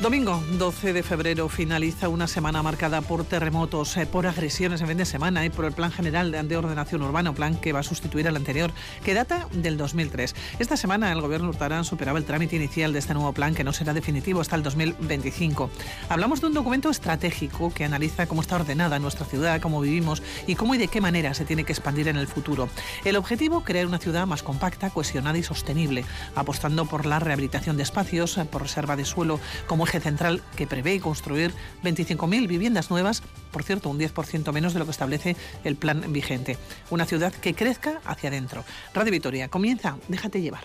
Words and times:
Domingo 0.00 0.42
12 0.52 0.94
de 0.94 1.02
febrero 1.02 1.50
finaliza 1.50 2.08
una 2.08 2.26
semana 2.26 2.62
marcada 2.62 3.02
por 3.02 3.22
terremotos, 3.22 3.98
eh, 3.98 4.06
por 4.06 4.26
agresiones 4.26 4.80
en 4.80 4.88
fin 4.88 4.96
de 4.96 5.04
semana 5.04 5.44
y 5.44 5.50
por 5.50 5.66
el 5.66 5.72
Plan 5.72 5.92
General 5.92 6.32
de 6.48 6.56
Ordenación 6.56 7.02
Urbana, 7.02 7.34
plan 7.34 7.54
que 7.54 7.74
va 7.74 7.80
a 7.80 7.82
sustituir 7.82 8.26
al 8.26 8.36
anterior, 8.36 8.72
que 9.04 9.12
data 9.12 9.46
del 9.52 9.76
2003. 9.76 10.34
Esta 10.58 10.78
semana 10.78 11.12
el 11.12 11.20
gobierno 11.20 11.50
Urtarán 11.50 11.84
superaba 11.84 12.18
el 12.18 12.24
trámite 12.24 12.56
inicial 12.56 12.94
de 12.94 12.98
este 12.98 13.12
nuevo 13.12 13.34
plan, 13.34 13.54
que 13.54 13.62
no 13.62 13.74
será 13.74 13.92
definitivo 13.92 14.40
hasta 14.40 14.56
el 14.56 14.62
2025. 14.62 15.68
Hablamos 16.08 16.40
de 16.40 16.46
un 16.46 16.54
documento 16.54 16.88
estratégico 16.88 17.70
que 17.70 17.84
analiza 17.84 18.26
cómo 18.26 18.40
está 18.40 18.56
ordenada 18.56 18.98
nuestra 19.00 19.26
ciudad, 19.26 19.60
cómo 19.60 19.82
vivimos 19.82 20.22
y 20.46 20.54
cómo 20.54 20.74
y 20.74 20.78
de 20.78 20.88
qué 20.88 21.02
manera 21.02 21.34
se 21.34 21.44
tiene 21.44 21.64
que 21.64 21.74
expandir 21.74 22.08
en 22.08 22.16
el 22.16 22.26
futuro. 22.26 22.70
El 23.04 23.16
objetivo, 23.16 23.64
crear 23.64 23.84
una 23.84 23.98
ciudad 23.98 24.26
más 24.26 24.42
compacta, 24.42 24.88
cohesionada 24.88 25.36
y 25.36 25.42
sostenible, 25.42 26.06
apostando 26.34 26.86
por 26.86 27.04
la 27.04 27.18
rehabilitación 27.18 27.76
de 27.76 27.82
espacios, 27.82 28.40
por 28.50 28.62
reserva 28.62 28.96
de 28.96 29.04
suelo 29.04 29.38
como 29.66 29.89
central 29.98 30.42
que 30.54 30.68
prevé 30.68 31.00
construir 31.00 31.52
25.000 31.82 32.46
viviendas 32.46 32.90
nuevas, 32.90 33.22
por 33.50 33.64
cierto, 33.64 33.88
un 33.88 33.98
10% 33.98 34.52
menos 34.52 34.72
de 34.72 34.78
lo 34.78 34.84
que 34.84 34.92
establece 34.92 35.36
el 35.64 35.74
plan 35.74 36.12
vigente. 36.12 36.58
Una 36.90 37.06
ciudad 37.06 37.32
que 37.32 37.54
crezca 37.54 38.00
hacia 38.04 38.28
adentro. 38.28 38.64
Radio 38.94 39.10
Vitoria, 39.10 39.48
comienza, 39.48 39.96
déjate 40.08 40.40
llevar. 40.40 40.64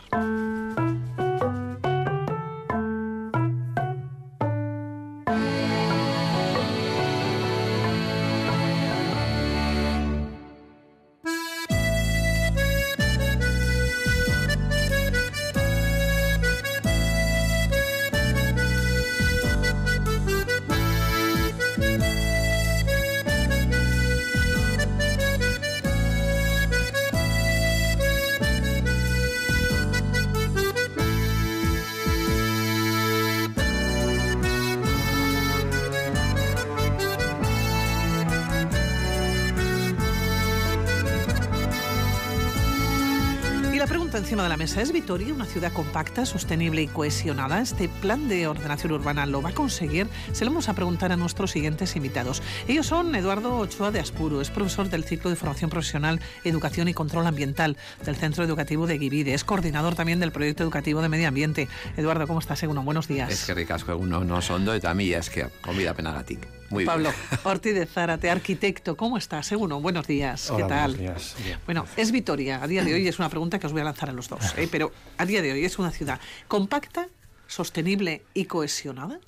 Encima 44.25 44.41
de 44.41 44.49
la 44.49 44.57
mesa. 44.57 44.81
¿Es 44.81 44.91
Vitoria 44.91 45.31
una 45.31 45.45
ciudad 45.45 45.71
compacta, 45.71 46.25
sostenible 46.25 46.81
y 46.81 46.87
cohesionada? 46.87 47.61
¿Este 47.61 47.87
plan 47.87 48.27
de 48.27 48.47
ordenación 48.47 48.91
urbana 48.93 49.27
lo 49.27 49.39
va 49.43 49.51
a 49.51 49.53
conseguir? 49.53 50.07
Se 50.31 50.45
lo 50.45 50.49
vamos 50.49 50.67
a 50.67 50.73
preguntar 50.73 51.11
a 51.11 51.15
nuestros 51.15 51.51
siguientes 51.51 51.95
invitados. 51.95 52.41
Ellos 52.67 52.87
son 52.87 53.13
Eduardo 53.13 53.55
Ochoa 53.55 53.91
de 53.91 53.99
Aspuro, 53.99 54.41
es 54.41 54.49
profesor 54.49 54.89
del 54.89 55.03
ciclo 55.03 55.29
de 55.29 55.35
formación 55.35 55.69
profesional, 55.69 56.19
educación 56.43 56.87
y 56.87 56.95
control 56.95 57.27
ambiental 57.27 57.77
del 58.03 58.15
Centro 58.15 58.43
Educativo 58.43 58.87
de 58.87 58.97
Guivide. 58.97 59.35
Es 59.35 59.43
coordinador 59.43 59.93
también 59.93 60.19
del 60.19 60.31
proyecto 60.31 60.63
educativo 60.63 61.03
de 61.03 61.09
medio 61.09 61.27
ambiente. 61.27 61.67
Eduardo, 61.95 62.25
¿cómo 62.25 62.39
estás? 62.39 62.57
Según 62.57 62.83
buenos 62.83 63.07
días. 63.07 63.31
Es 63.31 63.45
que 63.45 63.53
ricasco 63.53 63.95
uno 63.95 64.23
no 64.23 64.41
son 64.41 64.65
de 64.65 64.79
también 64.79 65.19
es 65.19 65.29
que 65.29 65.49
comida 65.61 65.93
penagatic. 65.93 66.47
Muy 66.69 66.85
Pablo 66.85 67.11
Ortiz 67.43 67.73
de 67.75 67.85
Zárate, 67.85 68.29
arquitecto, 68.29 68.97
¿cómo 68.97 69.17
estás? 69.17 69.47
Según 69.47 69.69
buenos 69.81 70.07
días. 70.07 70.51
¿Qué 70.55 70.63
tal? 70.63 70.95
Buenos 70.95 71.35
días. 71.37 71.59
Bueno, 71.65 71.85
es 71.95 72.11
Vitoria 72.11 72.63
a 72.63 72.67
día 72.67 72.83
de 72.83 72.93
hoy, 72.93 73.07
es 73.07 73.19
una 73.19 73.29
pregunta 73.29 73.59
que 73.59 73.67
os 73.67 73.73
voy 73.73 73.81
a 73.81 73.85
lanzar 73.85 74.09
a 74.09 74.13
los 74.13 74.29
dos, 74.29 74.53
¿eh? 74.57 74.67
pero 74.71 74.91
a 75.17 75.25
día 75.25 75.41
de 75.41 75.51
hoy 75.51 75.65
es 75.65 75.77
una 75.79 75.91
ciudad 75.91 76.19
compacta, 76.47 77.07
sostenible 77.47 78.23
y 78.33 78.45
cohesionada. 78.45 79.19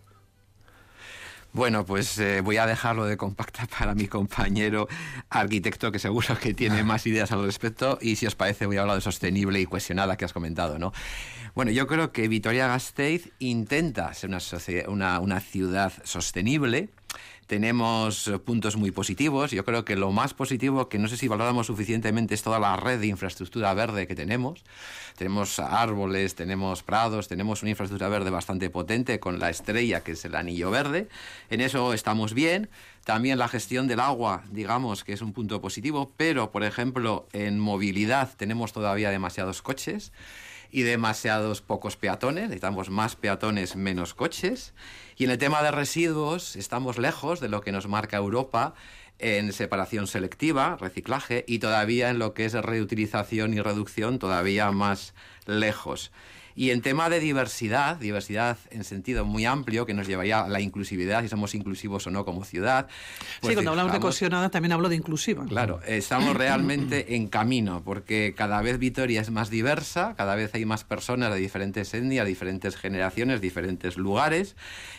Bueno, 1.54 1.86
pues 1.86 2.20
eh, 2.20 2.42
voy 2.42 2.58
a 2.58 2.68
dejarlo 2.68 3.06
de 3.06 3.18
compacta 3.18 3.66
para 3.80 3.96
mi 3.96 4.08
compañero 4.08 4.88
arquitecto, 5.30 5.92
que 5.92 6.00
seguro 6.00 6.38
que 6.40 6.54
tiene 6.54 6.84
más 6.84 7.08
ideas 7.08 7.32
al 7.32 7.44
respecto. 7.44 7.98
Y 8.02 8.16
si 8.16 8.28
os 8.28 8.36
parece, 8.36 8.66
voy 8.66 8.78
a 8.78 8.82
hablar 8.82 8.98
de 8.98 9.02
sostenible 9.02 9.60
y 9.60 9.66
cohesionada 9.66 10.18
que 10.18 10.26
has 10.26 10.34
comentado, 10.34 10.78
¿no? 10.78 10.94
Bueno, 11.56 11.72
yo 11.72 11.88
creo 11.88 12.12
que 12.12 12.28
Vitoria-Gasteiz 12.28 13.32
intenta 13.40 14.14
ser 14.14 14.30
una, 14.88 15.20
una 15.20 15.40
ciudad 15.40 15.92
sostenible, 16.04 16.90
tenemos 17.48 18.28
eh, 18.28 18.40
puntos 18.40 18.76
muy 18.76 18.92
positivos. 18.92 19.52
Yo 19.52 19.64
creo 19.66 19.86
que 19.86 19.96
lo 19.96 20.12
más 20.12 20.34
positivo, 20.34 20.90
que 20.90 21.00
no 21.00 21.08
sé 21.08 21.18
si 21.18 21.28
valoramos 21.28 21.68
suficientemente, 21.68 22.36
es 22.36 22.44
toda 22.44 22.60
la 22.60 22.76
red 22.76 23.00
de 23.00 23.08
infraestructura 23.08 23.74
verde 23.74 24.06
que 24.06 24.16
tenemos. 24.16 24.64
Tenemos 25.18 25.58
árboles, 25.60 26.36
tenemos 26.36 26.84
prados, 26.84 27.28
tenemos 27.28 27.62
una 27.62 27.72
infraestructura 27.72 28.10
verde 28.10 28.30
bastante 28.30 28.70
potente 28.70 29.20
con 29.20 29.40
la 29.40 29.50
estrella, 29.50 30.04
que 30.04 30.12
es 30.12 30.26
el 30.26 30.36
anillo 30.36 30.70
verde. 30.70 31.08
En 31.50 31.62
eso 31.62 31.94
estamos 31.94 32.34
bien. 32.34 32.70
También 33.06 33.40
la 33.40 33.48
gestión 33.48 33.88
del 33.88 34.02
agua, 34.02 34.44
digamos 34.52 35.06
que 35.06 35.14
es 35.14 35.22
un 35.22 35.32
punto 35.32 35.62
positivo, 35.62 36.12
pero 36.18 36.52
por 36.52 36.66
ejemplo 36.66 37.26
en 37.32 37.58
movilidad 37.58 38.36
tenemos 38.36 38.74
todavía 38.74 39.12
demasiados 39.12 39.62
coches 39.62 40.12
y 40.72 40.82
demasiados 40.82 41.62
pocos 41.62 41.96
peatones, 41.96 42.44
necesitamos 42.44 42.90
más 42.90 43.16
peatones, 43.16 43.78
menos 43.78 44.14
coches. 44.14 44.74
Y 45.18 45.24
en 45.24 45.32
el 45.32 45.40
tema 45.40 45.64
de 45.64 45.72
residuos 45.72 46.56
estamos 46.56 47.00
lejos 47.00 47.40
de 47.40 47.50
lo 47.50 47.62
que 47.62 47.72
nos 47.72 47.88
marca 47.88 48.18
Europa 48.18 48.76
en 49.18 49.52
separación 49.52 50.06
selectiva, 50.06 50.78
reciclaje, 50.80 51.44
y 51.48 51.58
todavía 51.58 52.12
en 52.12 52.20
lo 52.20 52.36
que 52.36 52.46
es 52.46 52.54
reutilización 52.54 53.56
y 53.56 53.60
reducción 53.60 54.20
todavía 54.20 54.70
más 54.70 55.16
lejos. 55.48 56.12
Y 56.58 56.72
en 56.72 56.82
tema 56.82 57.08
de 57.08 57.20
diversidad, 57.20 57.98
diversidad 57.98 58.58
en 58.72 58.84
sentido 58.84 59.26
muy 59.26 59.46
amplio, 59.46 59.86
que 59.86 59.94
nos 59.94 60.08
llevaría 60.08 60.40
a 60.40 60.50
la 60.50 60.60
inclusividad, 60.60 61.22
si 61.22 61.30
somos 61.30 61.54
inclusivos 61.54 62.08
o 62.08 62.10
no 62.10 62.26
como 62.26 62.44
ciudad. 62.46 62.88
Pues 63.42 63.52
sí, 63.52 63.54
cuando 63.54 63.70
hablamos 63.70 63.94
de 63.94 64.00
cohesionada 64.00 64.50
también 64.50 64.72
hablo 64.72 64.90
de 64.90 64.96
inclusiva. 64.96 65.46
Claro, 65.46 65.82
estamos 65.86 66.36
realmente 66.36 67.16
en 67.16 67.28
camino, 67.28 67.84
porque 67.86 68.34
cada 68.36 68.60
vez 68.64 68.80
Vitoria 68.80 69.22
es 69.22 69.30
más 69.30 69.52
diversa, 69.52 70.16
cada 70.18 70.34
vez 70.34 70.52
hay 70.56 70.66
más 70.66 70.84
personas 70.84 71.32
de 71.32 71.40
diferentes 71.40 71.94
etnias, 71.94 72.26
diferentes 72.26 72.76
generaciones, 72.76 73.40
diferentes 73.40 73.96
lugares, 73.96 74.56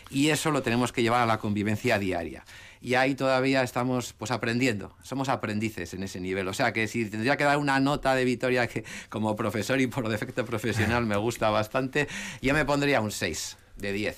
y 0.09 0.29
eso 0.29 0.51
lo 0.51 0.63
tenemos 0.63 0.93
que 0.93 1.01
llevar 1.01 1.21
a 1.21 1.25
la 1.25 1.39
convivencia 1.39 1.99
diaria 1.99 2.45
y 2.81 2.93
ahí 2.95 3.15
todavía 3.15 3.63
estamos 3.63 4.13
pues 4.13 4.31
aprendiendo, 4.31 4.95
somos 5.01 5.29
aprendices 5.29 5.93
en 5.93 6.03
ese 6.03 6.19
nivel. 6.19 6.47
O 6.47 6.53
sea 6.53 6.73
que 6.73 6.87
si 6.87 7.05
tendría 7.09 7.37
que 7.37 7.43
dar 7.43 7.57
una 7.57 7.79
nota 7.79 8.15
de 8.15 8.25
Vitoria 8.25 8.67
que 8.67 8.83
como 9.09 9.35
profesor 9.35 9.79
y 9.81 9.87
por 9.87 10.07
defecto 10.09 10.45
profesional 10.45 11.05
me 11.05 11.17
gusta 11.17 11.49
bastante, 11.49 12.07
yo 12.41 12.53
me 12.53 12.65
pondría 12.65 13.01
un 13.01 13.11
6 13.11 13.57
de 13.77 13.93
10. 13.93 14.17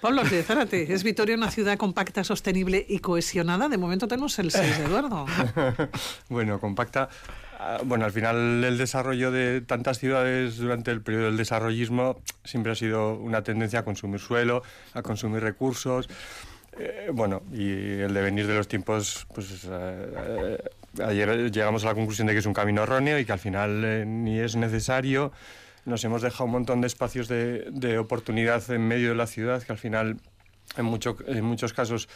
Pablo 0.00 0.22
Zárate, 0.24 0.92
¿es 0.92 1.02
Vitoria 1.02 1.34
una 1.34 1.50
ciudad 1.50 1.76
compacta, 1.76 2.22
sostenible 2.22 2.84
y 2.88 3.00
cohesionada? 3.00 3.68
De 3.68 3.78
momento 3.78 4.06
tenemos 4.06 4.38
el 4.38 4.50
6 4.52 4.78
de 4.78 4.84
Eduardo. 4.84 5.26
bueno, 6.28 6.60
compacta. 6.60 7.08
Ah, 7.58 7.78
bueno, 7.82 8.04
al 8.04 8.12
final 8.12 8.62
el 8.62 8.76
desarrollo 8.76 9.30
de 9.30 9.62
tantas 9.62 9.98
ciudades 9.98 10.58
durante 10.58 10.90
el 10.90 11.00
periodo 11.00 11.24
del 11.24 11.38
desarrollismo 11.38 12.20
siempre 12.44 12.72
ha 12.72 12.74
sido 12.74 13.14
una 13.14 13.42
tendencia 13.42 13.80
a 13.80 13.84
consumir 13.84 14.20
suelo, 14.20 14.62
a 14.92 15.02
consumir 15.02 15.42
recursos. 15.42 16.08
Eh, 16.78 17.10
bueno, 17.12 17.42
y 17.52 18.00
el 18.00 18.12
devenir 18.12 18.46
de 18.46 18.54
los 18.54 18.68
tiempos, 18.68 19.26
pues 19.34 19.64
eh, 19.64 19.68
eh, 19.70 21.02
ayer 21.02 21.50
llegamos 21.50 21.84
a 21.84 21.88
la 21.88 21.94
conclusión 21.94 22.26
de 22.26 22.34
que 22.34 22.40
es 22.40 22.46
un 22.46 22.52
camino 22.52 22.82
erróneo 22.82 23.18
y 23.18 23.24
que 23.24 23.32
al 23.32 23.38
final 23.38 24.22
ni 24.22 24.38
es 24.38 24.56
necesario. 24.56 25.32
Nos 25.86 26.04
hemos 26.04 26.20
dejado 26.20 26.44
un 26.44 26.50
montón 26.50 26.80
de 26.80 26.86
espacios 26.86 27.28
de, 27.28 27.98
oportunidad 27.98 28.68
en 28.70 28.86
medio 28.86 29.10
de 29.10 29.14
la 29.14 29.26
ciudad 29.26 29.62
que 29.62 29.72
al 29.72 29.78
final 29.78 30.18
en, 30.76 30.84
mucho, 30.84 31.16
en 31.26 31.44
muchos 31.44 31.72
casos 31.72 32.08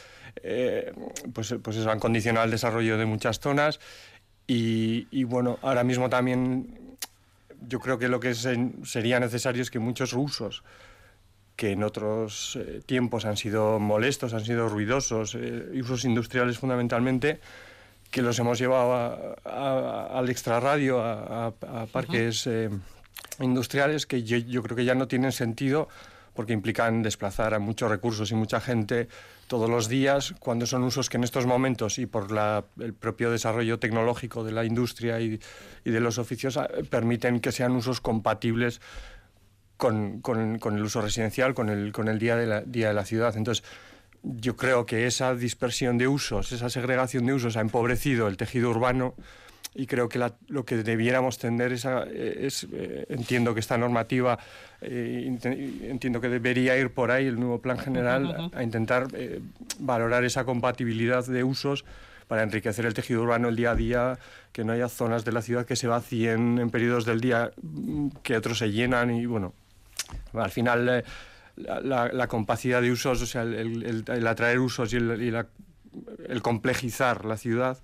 pues, 1.32 1.54
pues 1.62 1.76
eso 1.76 1.90
han 1.90 2.00
condicionado 2.00 2.44
el 2.44 2.50
desarrollo 2.50 2.98
de 2.98 3.06
muchas 3.06 3.38
zonas 3.38 3.78
y, 4.46 5.06
y 5.12 5.22
bueno, 5.22 5.58
ahora 5.62 5.84
mismo 5.84 6.10
también 6.10 6.96
yo 7.68 7.78
creo 7.78 7.98
que 7.98 8.08
lo 8.08 8.18
que 8.18 8.34
sería 8.34 9.20
necesario 9.20 9.62
es 9.62 9.70
que 9.70 9.78
muchos 9.78 10.12
usos 10.14 10.64
que 11.60 11.72
en 11.72 11.82
otros 11.82 12.56
eh, 12.56 12.80
tiempos 12.86 13.26
han 13.26 13.36
sido 13.36 13.78
molestos, 13.78 14.32
han 14.32 14.46
sido 14.46 14.66
ruidosos, 14.66 15.34
eh, 15.34 15.68
usos 15.74 16.06
industriales 16.06 16.56
fundamentalmente, 16.56 17.38
que 18.10 18.22
los 18.22 18.38
hemos 18.38 18.58
llevado 18.58 19.36
al 19.44 20.30
extrarradio, 20.30 21.02
a, 21.02 21.52
parques 21.92 22.46
eh, 22.46 22.70
industriales 23.40 24.06
que 24.06 24.22
yo, 24.22 24.62
creo 24.62 24.74
que 24.74 24.86
ya 24.86 24.94
no 24.94 25.06
tienen 25.06 25.32
sentido 25.32 25.88
porque 26.32 26.54
implican 26.54 27.02
desplazar 27.02 27.52
a 27.52 27.58
muchos 27.58 27.90
recursos 27.90 28.30
y 28.30 28.34
mucha 28.36 28.58
gente 28.62 29.08
todos 29.46 29.68
los 29.68 29.86
días, 29.86 30.34
cuando 30.38 30.64
son 30.64 30.82
usos 30.84 31.10
que 31.10 31.18
en 31.18 31.24
estos 31.24 31.44
momentos 31.44 31.98
y 31.98 32.06
por 32.06 32.28
el 32.78 32.94
propio 32.94 33.30
desarrollo 33.30 33.78
tecnológico 33.78 34.44
de 34.44 34.52
la 34.52 34.64
industria 34.64 35.20
y, 35.20 35.38
y 35.84 35.90
de 35.90 36.00
los 36.00 36.16
oficios 36.16 36.58
permiten 36.88 37.40
que 37.40 37.52
sean 37.52 37.72
usos 37.72 38.00
compatibles 38.00 38.80
con, 39.80 40.20
con, 40.20 40.76
el 40.76 40.82
uso 40.82 41.00
residencial, 41.00 41.54
con 41.54 41.70
el, 41.70 41.90
con 41.90 42.08
el 42.08 42.18
día, 42.18 42.36
de 42.36 42.46
la, 42.46 42.60
día 42.60 42.88
de 42.88 42.94
la 42.94 43.06
ciudad. 43.06 43.34
Entonces, 43.36 43.64
yo 44.22 44.54
creo 44.54 44.84
que 44.84 45.06
esa 45.06 45.34
dispersión 45.34 45.96
de 45.96 46.06
usos, 46.06 46.52
esa 46.52 46.68
segregación 46.68 47.24
de 47.24 47.32
usos 47.32 47.56
ha 47.56 47.60
empobrecido 47.60 48.28
el 48.28 48.36
tejido 48.36 48.68
urbano 48.70 49.14
y 49.74 49.86
creo 49.86 50.08
que 50.08 50.20
lo 50.48 50.64
que 50.64 50.76
debiéramos 50.76 51.38
tender 51.38 51.72
es, 51.72 51.86
es 51.86 52.66
eh, 52.72 53.06
entiendo 53.08 53.54
que 53.54 53.60
esta 53.60 53.78
normativa, 53.78 54.38
eh, 54.82 55.38
entiendo 55.82 56.20
que 56.20 56.28
debería 56.28 56.76
ir 56.76 56.90
por 56.90 57.10
ahí 57.10 57.26
el 57.26 57.40
nuevo 57.40 57.60
plan 57.60 57.78
general 57.78 58.50
a, 58.52 58.62
intentar 58.62 59.06
eh, 59.14 59.40
valorar 59.78 60.24
esa 60.24 60.44
compatibilidad 60.44 61.24
de 61.24 61.42
usos 61.42 61.86
para 62.26 62.42
enriquecer 62.42 62.84
el 62.84 62.94
tejido 62.94 63.22
urbano 63.22 63.48
el 63.48 63.56
día 63.56 63.70
a 63.70 63.74
día, 63.74 64.18
que 64.52 64.62
no 64.62 64.72
haya 64.72 64.88
zonas 64.88 65.24
de 65.24 65.32
la 65.32 65.40
ciudad 65.40 65.64
que 65.64 65.76
se 65.76 65.86
vacíen 65.86 66.58
en 66.58 66.70
periodos 66.70 67.06
del 67.06 67.20
día 67.20 67.50
mm, 67.62 68.08
que 68.22 68.36
otros 68.36 68.58
se 68.58 68.70
llenan 68.70 69.10
y 69.10 69.24
bueno, 69.24 69.54
al 70.34 70.50
final 70.50 71.04
la, 71.56 72.08
la, 72.12 72.26
compacidad 72.28 72.82
de 72.82 72.90
usos, 72.90 73.22
o 73.22 73.26
sea, 73.26 73.42
el, 73.42 74.26
atraer 74.26 74.58
usos 74.58 74.92
y, 74.92 74.96
el 74.96 76.42
complejizar 76.42 77.24
la 77.24 77.36
ciudad 77.36 77.78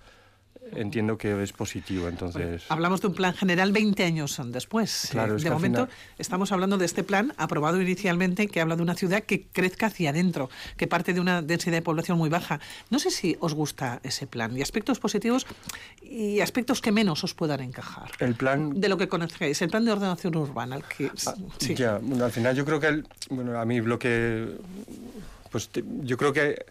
entiendo 0.72 1.18
que 1.18 1.42
es 1.42 1.52
positivo. 1.52 2.08
Entonces... 2.08 2.64
hablamos 2.68 3.00
de 3.00 3.08
un 3.08 3.14
plan 3.14 3.34
general 3.34 3.72
20 3.72 4.04
años 4.04 4.40
después. 4.46 5.08
Claro, 5.10 5.36
de 5.36 5.50
momento 5.50 5.88
estamos 6.18 6.52
hablando 6.52 6.78
de 6.78 6.86
este 6.86 7.02
plan 7.04 7.32
aprobado 7.36 7.80
inicialmente 7.80 8.48
que 8.48 8.60
habla 8.60 8.76
de 8.76 8.82
una 8.82 8.94
ciudad 8.94 9.22
que 9.22 9.46
crezca 9.46 9.86
hacia 9.86 10.10
adentro, 10.10 10.50
que 10.76 10.86
parte 10.86 11.12
de 11.12 11.20
una 11.20 11.42
densidad 11.42 11.76
de 11.76 11.82
población 11.82 12.18
muy 12.18 12.28
baja. 12.28 12.60
No 12.90 12.98
sé 12.98 13.10
si 13.10 13.36
os 13.40 13.54
gusta 13.54 14.00
ese 14.02 14.26
plan 14.26 14.56
y 14.56 14.62
aspectos 14.62 14.98
positivos 14.98 15.46
y 16.02 16.40
aspectos 16.40 16.80
que 16.80 16.92
menos 16.92 17.24
os 17.24 17.34
puedan 17.34 17.60
encajar. 17.60 18.10
El 18.18 18.34
plan... 18.34 18.80
De 18.80 18.88
lo 18.88 18.96
que 18.96 19.08
conocéis, 19.08 19.60
el 19.62 19.70
plan 19.70 19.84
de 19.84 19.92
ordenación 19.92 20.36
urbana. 20.36 20.80
que, 20.80 21.10
ah, 21.26 21.34
Ya, 21.60 21.96
al 21.96 22.32
final 22.32 22.54
yo 22.54 22.64
creo 22.64 22.80
que, 22.80 23.02
bueno, 23.30 23.58
a 23.58 23.64
mí 23.64 23.80
lo 23.80 23.98
que... 23.98 24.56
Pues 25.50 25.70
yo 26.02 26.16
creo 26.16 26.32
que 26.32 26.66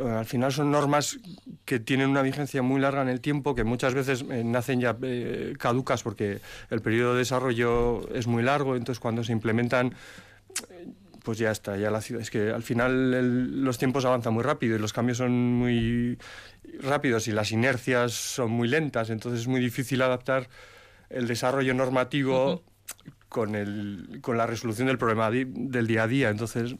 al 0.00 0.26
final 0.26 0.52
son 0.52 0.70
normas 0.70 1.18
que 1.64 1.80
tienen 1.80 2.10
una 2.10 2.22
vigencia 2.22 2.62
muy 2.62 2.80
larga 2.80 3.02
en 3.02 3.08
el 3.08 3.20
tiempo, 3.20 3.54
que 3.54 3.64
muchas 3.64 3.94
veces 3.94 4.24
eh, 4.30 4.42
nacen 4.44 4.80
ya 4.80 4.96
eh, 5.02 5.54
caducas 5.58 6.02
porque 6.02 6.40
el 6.70 6.80
periodo 6.80 7.12
de 7.12 7.20
desarrollo 7.20 8.08
es 8.14 8.26
muy 8.26 8.42
largo, 8.42 8.76
entonces 8.76 9.00
cuando 9.00 9.24
se 9.24 9.32
implementan 9.32 9.94
pues 11.22 11.38
ya 11.38 11.50
está, 11.50 11.76
ya 11.76 11.90
la 11.90 12.00
ciudad. 12.00 12.22
Es 12.22 12.30
que 12.30 12.50
al 12.50 12.62
final 12.62 13.62
los 13.62 13.78
tiempos 13.78 14.04
avanzan 14.04 14.34
muy 14.34 14.42
rápido 14.42 14.76
y 14.76 14.78
los 14.78 14.92
cambios 14.92 15.18
son 15.18 15.32
muy 15.32 16.18
rápidos 16.80 17.28
y 17.28 17.32
las 17.32 17.52
inercias 17.52 18.12
son 18.12 18.50
muy 18.50 18.68
lentas, 18.68 19.10
entonces 19.10 19.42
es 19.42 19.48
muy 19.48 19.60
difícil 19.60 20.02
adaptar 20.02 20.48
el 21.10 21.26
desarrollo 21.26 21.74
normativo 21.74 22.62
con, 23.28 23.54
el, 23.54 24.18
con 24.22 24.36
la 24.36 24.46
resolución 24.46 24.88
del 24.88 24.98
problema 24.98 25.30
del 25.30 25.86
día 25.86 26.04
a 26.04 26.06
día. 26.06 26.30
Entonces, 26.30 26.74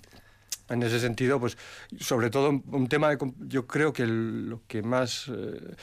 en 0.70 0.82
ese 0.82 1.00
sentido, 1.00 1.38
pues 1.40 1.58
sobre 1.99 2.31
todo 2.31 2.50
un 2.50 2.88
tema 2.88 3.11
de... 3.11 3.19
Yo 3.40 3.67
creo 3.67 3.93
que 3.93 4.06
lo 4.06 4.62
que 4.67 4.82
más... 4.82 5.28
Eh, 5.28 5.75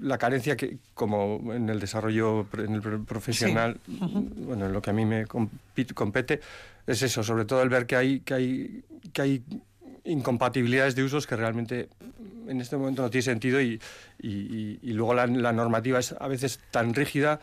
la 0.00 0.16
carencia 0.16 0.56
que, 0.56 0.78
como 0.94 1.52
en 1.52 1.68
el 1.68 1.80
desarrollo 1.80 2.46
en 2.56 2.74
el 2.74 2.82
profesional, 3.04 3.80
bueno, 3.86 4.66
en 4.66 4.72
lo 4.72 4.80
que 4.80 4.90
a 4.90 4.92
mí 4.92 5.04
me 5.04 5.26
compete, 5.26 6.40
es 6.86 7.02
eso, 7.02 7.24
sobre 7.24 7.44
todo 7.44 7.62
el 7.62 7.68
ver 7.68 7.86
que 7.86 7.96
hay, 7.96 8.20
que 8.20 8.34
hay, 8.34 8.84
que 9.12 9.22
hay 9.22 9.44
incompatibilidades 10.04 10.94
de 10.94 11.02
usos 11.02 11.26
que 11.26 11.34
realmente 11.34 11.88
en 12.46 12.60
este 12.60 12.76
momento 12.76 13.02
no 13.02 13.10
tiene 13.10 13.22
sentido 13.22 13.60
y, 13.60 13.80
y, 14.20 14.92
luego 14.92 15.14
la, 15.14 15.26
la, 15.26 15.52
normativa 15.52 15.98
es 15.98 16.14
a 16.18 16.28
veces 16.28 16.60
tan 16.70 16.94
rígida 16.94 17.40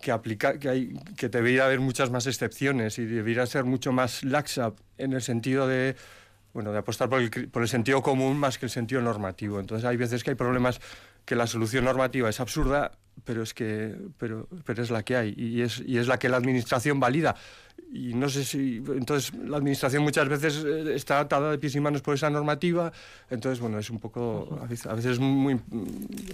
que, 0.00 0.12
aplica, 0.12 0.58
que, 0.58 0.68
hay, 0.68 0.94
que 1.16 1.28
debería 1.28 1.64
haber 1.64 1.80
muchas 1.80 2.10
más 2.10 2.26
excepciones 2.26 2.98
y 2.98 3.04
debería 3.04 3.46
ser 3.46 3.64
mucho 3.64 3.92
más 3.92 4.24
laxa 4.24 4.72
en 4.96 5.12
el 5.12 5.22
sentido 5.22 5.66
de, 5.66 5.96
bueno, 6.52 6.72
de 6.72 6.78
apostar 6.78 7.08
por 7.08 7.20
el, 7.20 7.30
por 7.48 7.62
el 7.62 7.68
sentido 7.68 8.02
común 8.02 8.38
más 8.38 8.58
que 8.58 8.66
el 8.66 8.70
sentido 8.70 9.00
normativo. 9.00 9.60
Entonces 9.60 9.84
hay 9.84 9.96
veces 9.96 10.24
que 10.24 10.30
hay 10.30 10.36
problemas 10.36 10.80
que 11.24 11.36
la 11.36 11.46
solución 11.46 11.84
normativa 11.84 12.28
es 12.28 12.40
absurda, 12.40 12.92
pero 13.24 13.42
es 13.42 13.52
que 13.52 13.96
pero, 14.18 14.48
pero 14.64 14.82
es 14.82 14.90
la 14.90 15.02
que 15.02 15.16
hay 15.16 15.34
y 15.36 15.62
es, 15.62 15.82
y 15.84 15.98
es 15.98 16.06
la 16.06 16.18
que 16.18 16.28
la 16.28 16.36
administración 16.36 17.00
valida 17.00 17.36
y 17.90 18.14
no 18.14 18.28
sé 18.28 18.44
si 18.44 18.82
entonces 18.88 19.32
la 19.34 19.56
administración 19.56 20.02
muchas 20.02 20.28
veces 20.28 20.64
eh, 20.64 20.94
está 20.94 21.20
atada 21.20 21.50
de 21.50 21.58
pies 21.58 21.74
y 21.74 21.80
manos 21.80 22.02
por 22.02 22.14
esa 22.14 22.28
normativa 22.28 22.92
entonces 23.30 23.60
bueno 23.60 23.78
es 23.78 23.88
un 23.90 23.98
poco 23.98 24.58
a 24.62 24.66
veces, 24.66 25.06
es 25.06 25.18
muy 25.18 25.58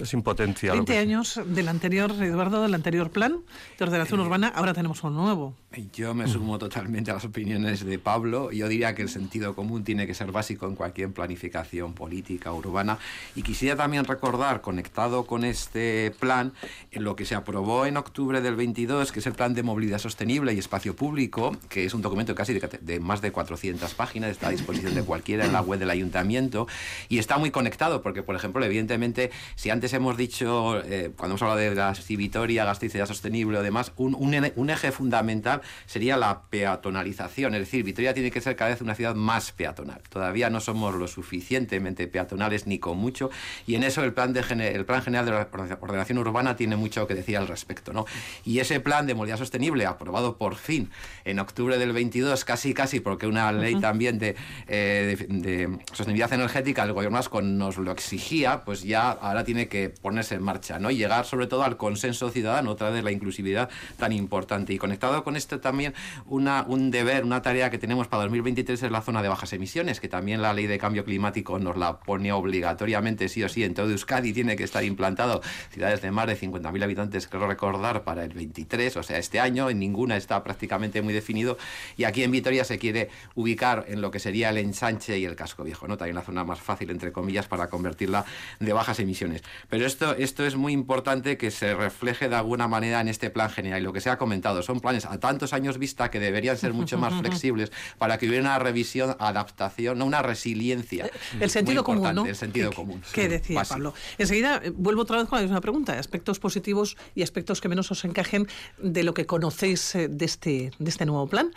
es 0.01 0.13
impotencia 0.13 0.73
20 0.73 0.99
años 0.99 1.41
del 1.47 1.69
anterior 1.69 2.11
Eduardo 2.13 2.63
del 2.63 2.75
anterior 2.75 3.11
plan 3.11 3.41
de 3.79 3.85
ordenación 3.85 4.21
eh, 4.21 4.25
urbana 4.25 4.49
ahora 4.49 4.75
tenemos 4.75 5.03
un 5.05 5.15
nuevo. 5.15 5.55
yo 5.93 6.15
me 6.15 6.27
sumo 6.29 6.59
totalmente 6.59 7.11
a 7.11 7.15
las 7.15 7.25
opiniones 7.25 7.85
de 7.85 7.99
Pablo. 7.99 8.51
Yo 8.53 8.69
diría 8.69 8.95
que 8.95 9.03
el 9.03 9.09
sentido 9.09 9.55
común 9.55 9.85
tiene 9.85 10.07
que 10.07 10.15
ser 10.15 10.33
básico 10.33 10.67
en 10.67 10.75
cualquier 10.77 11.13
planificación 11.13 11.95
política 11.95 12.53
urbana. 12.53 12.99
Y 13.35 13.43
quisiera 13.43 13.77
también 13.77 14.05
recordar 14.05 14.61
conectado 14.61 15.27
con 15.27 15.45
este 15.45 16.13
plan 16.21 16.53
en 16.91 17.05
lo 17.05 17.17
que 17.17 17.25
se 17.25 17.35
aprobó 17.35 17.87
en 17.87 17.97
octubre 17.97 18.41
del 18.41 18.57
22 18.57 19.13
que 19.13 19.21
es 19.21 19.27
el 19.27 19.35
plan 19.35 19.55
de 19.55 19.63
movilidad 19.63 19.99
sostenible 19.99 20.53
y 20.53 20.59
espacio 20.59 20.95
público 20.95 21.34
que 21.69 21.85
es 21.85 21.95
un 21.95 22.03
documento 22.03 22.35
casi 22.35 22.55
de, 22.55 23.01
más 23.01 23.21
de 23.21 23.33
400 23.33 23.95
páginas, 23.95 24.31
está 24.31 24.49
a 24.49 24.51
disposición 24.51 24.95
de 24.95 25.03
cualquiera 25.03 25.45
en 25.45 25.53
la 25.53 25.61
web 25.61 25.79
del 25.79 25.91
ayuntamiento 25.91 26.67
y 27.09 27.19
está 27.19 27.39
muy 27.39 27.51
conectado 27.51 28.03
porque, 28.03 28.23
por 28.23 28.37
ejemplo, 28.37 28.65
evidentemente, 28.65 29.31
si 29.57 29.71
antes 29.71 29.93
hemos 29.93 30.17
dicho, 30.17 30.81
eh, 30.85 31.11
cuando 31.17 31.33
hemos 31.33 31.43
hablado 31.43 31.61
de 31.61 31.75
la 31.75 31.95
si 31.95 32.17
Vitoria, 32.17 32.65
Gasteiz 32.65 32.93
sostenible 33.07 33.59
o 33.59 33.63
demás, 33.63 33.93
un, 33.97 34.15
un, 34.15 34.71
eje 34.71 34.93
fundamental 34.93 35.63
sería 35.87 36.17
la 36.17 36.43
peatonalización, 36.51 37.55
es 37.55 37.61
decir, 37.61 37.85
Vitoria 37.85 38.15
tiene 38.15 38.31
que 38.31 38.41
ser 38.41 38.57
cada 38.57 38.71
vez 38.71 38.81
una 38.81 38.95
ciudad 38.95 39.15
más 39.15 39.53
peatonal. 39.53 40.03
Todavía 40.09 40.51
no 40.51 40.61
somos 40.61 40.95
lo 40.95 41.09
suficientemente 41.09 42.07
peatonales 42.07 42.67
ni 42.67 42.79
con 42.79 42.99
mucho 42.99 43.31
y 43.67 43.75
en 43.75 43.83
eso 43.83 44.05
el 44.05 44.13
plan, 44.13 44.33
de, 44.33 44.41
el 44.73 44.85
plan 44.85 45.03
general 45.03 45.27
de 45.27 45.33
la 45.33 45.49
ordenación 45.81 46.19
urbana 46.19 46.57
tiene 46.57 46.77
mucho 46.77 47.07
que 47.07 47.15
decir 47.15 47.37
al 47.37 47.49
respecto. 47.49 47.93
¿no? 47.93 48.07
Y 48.45 48.61
ese 48.61 48.81
plan 48.81 49.07
de 49.07 49.15
movilidad 49.15 49.39
sostenible 49.39 49.87
aprobado 49.87 50.37
por 50.37 50.57
fin 50.57 50.91
en 51.25 51.39
octubre 51.39 51.79
del 51.79 51.93
22, 51.93 52.45
casi 52.45 52.75
casi, 52.75 53.01
porque 53.01 53.27
una 53.27 53.51
ley 53.53 53.81
también 53.81 54.19
de, 54.19 54.37
eh, 54.69 55.17
de, 55.29 55.79
sostenibilidad 55.93 56.33
energética, 56.33 56.83
el 56.83 56.93
gobierno 56.93 57.19
vasco 57.19 57.41
nos 57.43 57.79
lo 57.79 57.91
exigía, 57.91 58.63
pues 58.65 58.83
ya 58.83 59.11
ahora 59.11 59.45
tiene 59.45 59.69
que 59.69 59.89
ponerse 59.89 60.35
en 60.35 60.43
marcha, 60.43 60.79
¿no? 60.79 60.91
Y 60.91 60.97
llegar 60.97 61.25
sobre 61.25 61.47
todo 61.47 61.65
al 61.65 61.77
consenso 61.77 62.31
ciudadano, 62.31 62.71
otra 62.71 62.91
vez 62.91 63.03
la 63.05 63.11
inclusividad 63.11 63.71
tan 63.99 64.13
importante. 64.13 64.73
Y 64.73 64.79
conectado 64.79 65.25
con 65.25 65.37
esto 65.37 65.61
también 65.61 65.95
una, 66.27 66.65
un 66.69 66.91
deber, 66.91 67.25
una 67.25 67.43
tarea 67.43 67.71
que 67.71 67.79
tenemos 67.79 68.09
para 68.09 68.25
2023 68.25 68.83
es 68.83 68.91
la 68.91 69.01
zona 69.01 69.23
de 69.23 69.29
bajas 69.29 69.53
emisiones, 69.53 70.01
que 70.01 70.09
también 70.09 70.43
la 70.43 70.53
ley 70.53 70.67
de 70.67 70.79
cambio 70.79 71.05
climático 71.05 71.59
nos 71.59 71.77
la 71.77 72.01
pone 72.01 72.33
obligatoriamente, 72.33 73.29
sí 73.29 73.43
o 73.43 73.49
sí, 73.49 73.65
en 73.65 73.75
todo 73.75 73.91
Euskadi 73.91 74.33
tiene 74.33 74.57
que 74.57 74.65
estar 74.65 74.85
implantado 74.85 75.41
ciudades 75.71 76.03
de 76.03 76.11
más 76.11 76.27
de 76.27 76.39
50.000 76.39 76.83
habitantes, 76.83 77.29
creo 77.29 77.47
recordar, 77.47 78.05
para 78.05 78.25
el 78.25 78.33
23, 78.33 78.97
o 78.97 79.03
sea, 79.03 79.19
este 79.19 79.41
año, 79.41 79.71
en 79.71 79.79
ninguna 79.79 80.17
está 80.17 80.43
prácticamente 80.43 81.03
muy 81.03 81.14
definido. 81.15 81.57
Y 81.97 82.05
aquí 82.05 82.23
en 82.23 82.31
Vitoria 82.31 82.65
se 82.65 82.79
quiere 82.79 83.09
ubicar 83.35 83.87
en 83.89 84.01
lo 84.01 84.11
que 84.11 84.19
sería 84.19 84.51
el 84.51 84.59
ensanche 84.59 85.19
y 85.19 85.25
el 85.25 85.37
casco 85.37 85.65
viejo, 85.65 85.89
¿no? 85.89 85.97
También 85.97 86.17
la 86.17 86.23
zona 86.23 86.45
más 86.45 86.61
fácil, 86.61 86.91
entre 86.91 87.13
comillas, 87.13 87.47
para 87.47 87.69
convertirla 87.69 88.25
de 88.61 88.73
bajas 88.73 89.01
emisiones. 89.01 89.43
Pero 89.69 89.87
esto, 89.87 90.15
esto 90.17 90.45
es 90.45 90.57
muy 90.57 90.73
importante 90.73 91.37
que 91.37 91.51
se 91.51 91.75
refleje 91.75 92.29
de 92.29 92.37
alguna 92.37 92.69
manera 92.69 93.01
en 93.01 93.09
este 93.09 93.31
plan 93.31 93.51
general. 93.51 93.81
Y 93.81 93.85
lo 93.85 93.93
que 93.93 94.01
se 94.01 94.11
ha 94.11 94.19
comentado, 94.19 94.63
son 94.63 94.81
planes 94.81 95.05
a 95.07 95.19
tantos 95.19 95.53
años 95.53 95.79
vista 95.79 96.11
que 96.11 96.21
deberían 96.21 96.57
ser 96.57 96.73
mucho 96.73 96.99
más 96.99 97.15
flexibles 97.21 97.73
para 97.99 98.19
que 98.19 98.27
hubiera 98.27 98.43
una 98.43 98.59
revisión, 98.59 99.17
adaptación, 99.19 99.99
no 99.99 100.07
una 100.07 100.23
resiliencia. 100.23 101.11
El 101.41 101.51
sentido 101.51 101.85
común, 101.85 102.15
¿no? 102.15 102.27
El 102.27 102.37
sentido 102.37 102.73
común. 102.73 103.03
¿Qué 103.13 103.29
decía 103.29 103.63
Pablo? 103.65 103.95
Enseguida 104.19 104.61
eh, 104.63 104.71
vuelvo 104.71 105.03
otra 105.03 105.19
vez 105.19 105.29
con 105.29 105.39
la 105.39 105.43
misma 105.43 105.61
pregunta. 105.61 105.99
Aspectos 105.99 106.39
positivos 106.39 106.97
y 107.15 107.23
aspectos 107.23 107.61
que 107.61 107.69
menos 107.69 107.91
os 107.91 108.05
encajen 108.05 108.49
de 108.79 109.03
lo 109.03 109.15
que 109.15 109.27
conocéis 109.27 109.95
eh, 109.95 110.09
de 110.09 110.25
este, 110.25 110.71
de 110.79 110.91
este 110.91 111.04
nuevo 111.07 111.27
plan 111.27 111.53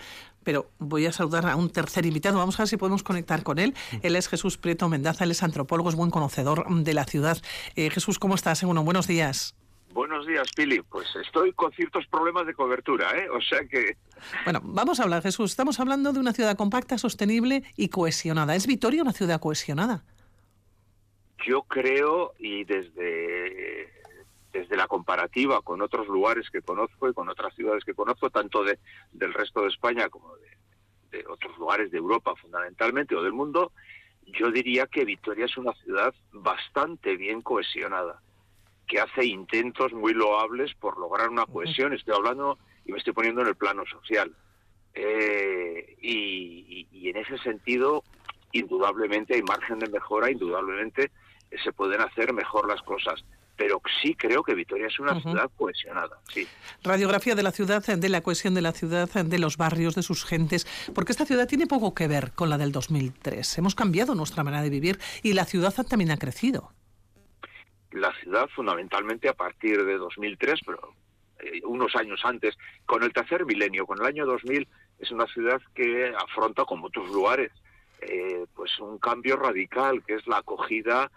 pero 0.47 0.71
voy 0.79 1.05
a 1.05 1.11
saludar 1.11 1.45
a 1.45 1.57
un 1.57 1.69
tercer 1.69 2.05
invitado. 2.05 2.37
Vamos 2.37 2.57
a 2.57 2.63
ver 2.63 2.69
si 2.69 2.77
podemos 2.77 3.03
conectar 3.03 3.43
con 3.43 3.59
él. 3.59 3.73
Él 4.01 4.15
es 4.15 4.29
Jesús 4.29 4.57
Prieto 4.57 4.87
Mendaza, 4.87 5.25
él 5.25 5.31
es 5.31 5.43
antropólogo, 5.43 5.89
es 5.89 5.95
buen 5.95 6.09
conocedor 6.09 6.65
de 6.69 6.93
la 6.93 7.03
ciudad. 7.03 7.37
Eh, 7.75 7.89
Jesús, 7.89 8.17
¿cómo 8.17 8.35
estás? 8.35 8.63
Bueno, 8.63 8.81
buenos 8.81 9.07
días. 9.07 9.57
Buenos 9.91 10.25
días, 10.25 10.49
Pili. 10.55 10.81
Pues 10.83 11.05
estoy 11.21 11.51
con 11.51 11.73
ciertos 11.73 12.07
problemas 12.07 12.47
de 12.47 12.53
cobertura, 12.53 13.11
¿eh? 13.17 13.27
O 13.29 13.41
sea 13.41 13.65
que... 13.65 13.97
Bueno, 14.45 14.61
vamos 14.63 15.01
a 15.01 15.03
hablar, 15.03 15.21
Jesús. 15.21 15.51
Estamos 15.51 15.81
hablando 15.81 16.13
de 16.13 16.19
una 16.21 16.31
ciudad 16.31 16.55
compacta, 16.55 16.97
sostenible 16.97 17.63
y 17.75 17.89
cohesionada. 17.89 18.55
¿Es 18.55 18.67
Vitoria 18.67 19.01
una 19.01 19.11
ciudad 19.11 19.41
cohesionada? 19.41 20.05
Yo 21.45 21.63
creo, 21.63 22.35
y 22.39 22.63
desde 22.63 23.96
desde 24.57 24.75
la 24.75 24.87
comparativa 24.87 25.61
con 25.61 25.81
otros 25.81 26.07
lugares 26.07 26.49
que 26.49 26.63
conozco 26.63 27.07
y 27.07 27.13
con 27.13 27.29
otras 27.29 27.53
ciudades 27.53 27.85
que 27.85 27.93
conozco, 27.93 28.31
tanto 28.31 28.63
de, 28.63 28.79
del 29.11 29.33
resto 29.33 29.61
de 29.61 29.67
España 29.67 30.09
como 30.09 30.35
de, 30.37 30.47
otros 31.29 31.57
lugares 31.57 31.91
de 31.91 31.97
Europa 31.97 32.35
fundamentalmente 32.35 33.15
o 33.15 33.23
del 33.23 33.33
mundo, 33.33 33.71
yo 34.25 34.51
diría 34.51 34.87
que 34.87 35.05
Vitoria 35.05 35.45
es 35.45 35.57
una 35.57 35.73
ciudad 35.73 36.13
bastante 36.31 37.15
bien 37.15 37.41
cohesionada, 37.41 38.21
que 38.87 38.99
hace 38.99 39.25
intentos 39.25 39.93
muy 39.93 40.13
loables 40.13 40.73
por 40.75 40.97
lograr 40.97 41.29
una 41.29 41.45
cohesión. 41.45 41.93
Estoy 41.93 42.15
hablando 42.15 42.57
y 42.85 42.91
me 42.91 42.97
estoy 42.97 43.13
poniendo 43.13 43.41
en 43.41 43.47
el 43.47 43.55
plano 43.55 43.83
social. 43.85 44.35
Eh, 44.93 45.95
y, 46.01 46.87
y, 46.91 47.09
en 47.09 47.17
ese 47.17 47.37
sentido, 47.39 48.03
indudablemente 48.51 49.35
hay 49.35 49.43
margen 49.43 49.79
de 49.79 49.89
mejora, 49.89 50.29
indudablemente 50.29 51.11
se 51.63 51.71
pueden 51.71 52.01
hacer 52.01 52.33
mejor 52.33 52.67
las 52.67 52.81
cosas 52.81 53.23
pero 53.57 53.81
sí 54.01 54.13
creo 54.15 54.43
que 54.43 54.53
Vitoria 54.53 54.87
es 54.87 54.99
una 54.99 55.19
ciudad 55.19 55.49
cohesionada. 55.57 56.19
Sí. 56.29 56.47
Radiografía 56.83 57.35
de 57.35 57.43
la 57.43 57.51
ciudad, 57.51 57.83
de 57.83 58.09
la 58.09 58.21
cohesión 58.21 58.53
de 58.53 58.61
la 58.61 58.71
ciudad, 58.71 59.09
de 59.09 59.39
los 59.39 59.57
barrios, 59.57 59.95
de 59.95 60.03
sus 60.03 60.23
gentes, 60.23 60.67
porque 60.93 61.11
esta 61.11 61.25
ciudad 61.25 61.47
tiene 61.47 61.65
poco 61.65 61.95
que 61.95 62.07
ver 62.07 62.31
con 62.33 62.49
la 62.49 62.57
del 62.57 62.71
2003. 62.71 63.57
Hemos 63.57 63.73
cambiado 63.73 64.13
nuestra 64.13 64.43
manera 64.43 64.61
de 64.63 64.69
vivir 64.69 64.99
y 65.23 65.33
la 65.33 65.45
ciudad 65.45 65.73
también 65.89 66.11
ha 66.11 66.17
crecido. 66.17 66.71
La 67.91 68.13
ciudad 68.21 68.47
fundamentalmente 68.55 69.27
a 69.27 69.33
partir 69.33 69.83
de 69.83 69.97
2003, 69.97 70.59
pero 70.65 70.93
eh, 71.39 71.61
unos 71.65 71.95
años 71.95 72.21
antes, 72.23 72.55
con 72.85 73.01
el 73.01 73.11
tercer 73.11 73.43
milenio, 73.45 73.87
con 73.87 73.99
el 73.99 74.05
año 74.05 74.25
2000, 74.27 74.67
es 74.99 75.11
una 75.11 75.25
ciudad 75.27 75.59
que 75.73 76.13
afronta, 76.15 76.63
como 76.65 76.87
otros 76.87 77.09
lugares, 77.09 77.51
eh, 78.01 78.45
pues 78.55 78.77
un 78.79 78.99
cambio 78.99 79.35
radical, 79.35 80.03
que 80.05 80.15
es 80.15 80.27
la 80.27 80.37
acogida 80.37 81.09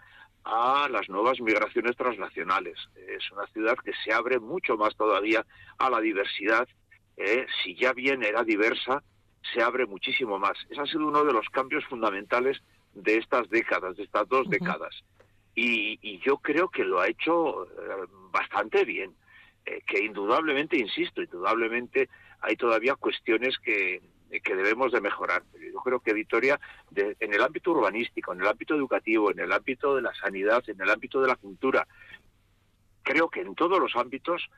a 0.43 0.87
las 0.89 1.07
nuevas 1.09 1.39
migraciones 1.39 1.95
transnacionales. 1.95 2.77
Es 2.95 3.31
una 3.31 3.47
ciudad 3.47 3.75
que 3.83 3.93
se 4.03 4.13
abre 4.13 4.39
mucho 4.39 4.77
más 4.77 4.95
todavía 4.95 5.45
a 5.77 5.89
la 5.89 5.99
diversidad. 5.99 6.67
Eh, 7.17 7.45
si 7.63 7.75
ya 7.75 7.93
bien 7.93 8.23
era 8.23 8.43
diversa, 8.43 9.03
se 9.53 9.61
abre 9.61 9.85
muchísimo 9.85 10.39
más. 10.39 10.57
Ese 10.69 10.81
ha 10.81 10.85
sido 10.85 11.07
uno 11.07 11.23
de 11.23 11.33
los 11.33 11.47
cambios 11.49 11.85
fundamentales 11.85 12.61
de 12.93 13.17
estas 13.17 13.49
décadas, 13.49 13.95
de 13.97 14.03
estas 14.03 14.27
dos 14.27 14.49
décadas. 14.49 15.03
Y, 15.53 16.19
yo 16.19 16.37
creo 16.37 16.69
que 16.69 16.83
lo 16.83 16.99
ha 16.99 17.07
hecho 17.07 17.65
eh, 17.65 18.07
bastante 18.31 18.85
bien. 18.85 19.13
Eh, 19.65 19.81
que 19.85 20.03
indudablemente, 20.03 20.77
insisto, 20.77 21.21
indudablemente 21.21 22.09
hay 22.41 22.55
todavía 22.55 22.95
cuestiones 22.95 23.57
que, 23.59 24.01
que 24.39 24.55
debemos 24.55 24.91
de 24.91 25.01
mejorar. 25.01 25.43
Yo 25.59 25.79
creo 25.79 25.99
que 25.99 26.13
Vitoria, 26.13 26.59
en 26.95 27.33
el 27.33 27.41
ámbito 27.41 27.71
urbanístico, 27.71 28.33
en 28.33 28.41
el 28.41 28.47
ámbito 28.47 28.75
educativo, 28.75 29.31
en 29.31 29.39
el 29.39 29.51
ámbito 29.51 29.95
de 29.95 30.01
la 30.01 30.13
sanidad, 30.13 30.63
en 30.67 30.79
el 30.79 30.89
ámbito 30.89 31.21
de 31.21 31.27
la 31.27 31.35
cultura, 31.35 31.87
creo 33.03 33.29
que 33.29 33.41
en 33.41 33.55
todos 33.55 33.79
los 33.79 33.95
ámbitos 33.95 34.49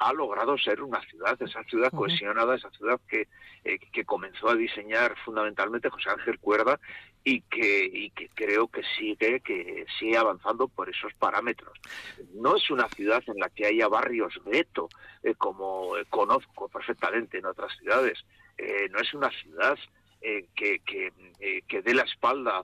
ha 0.00 0.14
logrado 0.14 0.56
ser 0.56 0.82
una 0.82 1.00
ciudad, 1.02 1.40
esa 1.42 1.62
ciudad 1.64 1.92
cohesionada, 1.92 2.56
esa 2.56 2.70
ciudad 2.70 2.98
que, 3.06 3.28
eh, 3.64 3.78
que 3.92 4.04
comenzó 4.06 4.48
a 4.48 4.54
diseñar 4.54 5.14
fundamentalmente 5.26 5.90
José 5.90 6.08
Ángel 6.08 6.38
Cuerda 6.38 6.80
y 7.22 7.42
que, 7.42 7.84
y 7.84 8.10
que 8.10 8.30
creo 8.30 8.68
que 8.68 8.82
sigue, 8.98 9.40
que 9.40 9.84
sigue 9.98 10.16
avanzando 10.16 10.68
por 10.68 10.88
esos 10.88 11.12
parámetros. 11.14 11.78
No 12.32 12.56
es 12.56 12.70
una 12.70 12.88
ciudad 12.88 13.22
en 13.26 13.38
la 13.38 13.50
que 13.50 13.66
haya 13.66 13.88
barrios 13.88 14.40
gueto, 14.46 14.88
eh, 15.22 15.34
como 15.34 15.92
conozco 16.08 16.70
perfectamente 16.70 17.36
en 17.36 17.44
otras 17.44 17.76
ciudades. 17.76 18.24
Eh, 18.62 18.90
no 18.90 18.98
es 18.98 19.14
una 19.14 19.30
ciudad 19.30 19.78
eh, 20.20 20.44
que, 20.54 20.82
eh, 21.40 21.62
que, 21.66 21.80
dé 21.80 21.94
la 21.94 22.02
espalda 22.02 22.62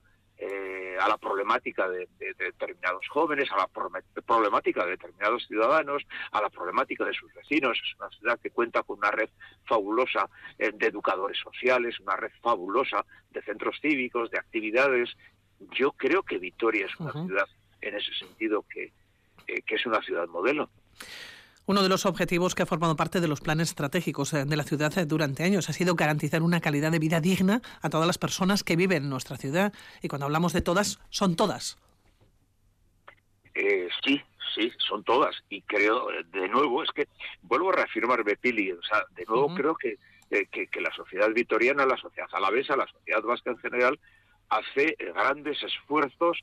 a 1.00 1.08
la 1.08 1.16
problemática 1.16 1.88
de, 1.88 2.06
determinados 2.18 3.08
jóvenes, 3.08 3.50
a 3.50 3.56
la 3.56 3.68
problemática 3.68 4.84
de 4.84 4.90
determinados 4.90 5.46
ciudadanos, 5.46 6.02
a 6.32 6.42
la 6.42 6.50
problemática 6.50 7.06
de 7.06 7.14
sus 7.14 7.32
vecinos. 7.32 7.78
Es 7.82 7.98
una 7.98 8.10
ciudad 8.10 8.38
que 8.38 8.50
cuenta 8.50 8.82
con 8.82 8.98
una 8.98 9.10
red 9.10 9.30
fabulosa 9.64 10.28
de 10.58 10.86
educadores 10.86 11.38
sociales, 11.38 11.98
una 12.00 12.16
red 12.16 12.32
fabulosa 12.42 13.06
de 13.30 13.40
centros 13.42 13.78
cívicos, 13.80 14.30
de 14.30 14.38
actividades. 14.38 15.16
Yo 15.72 15.92
creo 15.92 16.22
que 16.22 16.38
Vitoria 16.38 16.84
es 16.84 17.00
una 17.00 17.12
ciudad, 17.12 17.48
en 17.80 17.96
ese 17.96 18.12
sentido, 18.12 18.62
que, 18.68 18.92
que 19.46 19.74
es 19.74 19.86
una 19.86 20.02
ciudad 20.02 20.28
modelo. 20.28 20.68
Uno 21.68 21.82
de 21.82 21.88
los 21.88 22.06
objetivos 22.06 22.54
que 22.54 22.62
ha 22.62 22.66
formado 22.66 22.94
parte 22.94 23.20
de 23.20 23.26
los 23.26 23.40
planes 23.40 23.70
estratégicos 23.70 24.32
eh, 24.32 24.44
de 24.44 24.56
la 24.56 24.62
ciudad 24.62 24.96
eh, 24.98 25.04
durante 25.04 25.42
años 25.42 25.68
ha 25.68 25.72
sido 25.72 25.96
garantizar 25.96 26.42
una 26.42 26.60
calidad 26.60 26.92
de 26.92 27.00
vida 27.00 27.20
digna 27.20 27.60
a 27.82 27.90
todas 27.90 28.06
las 28.06 28.18
personas 28.18 28.62
que 28.62 28.76
viven 28.76 29.02
en 29.02 29.10
nuestra 29.10 29.36
ciudad. 29.36 29.72
Y 30.00 30.06
cuando 30.06 30.26
hablamos 30.26 30.52
de 30.52 30.62
todas, 30.62 31.00
son 31.10 31.34
todas. 31.34 31.76
Eh, 33.56 33.88
sí, 34.04 34.22
sí, 34.54 34.70
son 34.78 35.02
todas. 35.02 35.34
Y 35.48 35.62
creo, 35.62 36.06
de 36.30 36.48
nuevo, 36.48 36.84
es 36.84 36.90
que 36.92 37.08
vuelvo 37.42 37.70
a 37.70 37.72
reafirmar 37.72 38.22
Bepili, 38.22 38.70
o 38.70 38.82
sea, 38.82 39.04
de 39.16 39.24
nuevo 39.24 39.52
creo 39.52 39.74
que, 39.74 39.98
que, 40.30 40.80
la 40.80 40.94
sociedad 40.94 41.30
vitoriana, 41.32 41.84
la 41.84 41.96
sociedad 41.96 42.28
alavesa, 42.32 42.76
la 42.76 42.86
sociedad 42.86 43.22
vasca 43.22 43.50
en 43.50 43.58
general, 43.58 43.98
hace 44.50 44.96
grandes 45.14 45.60
esfuerzos 45.64 46.38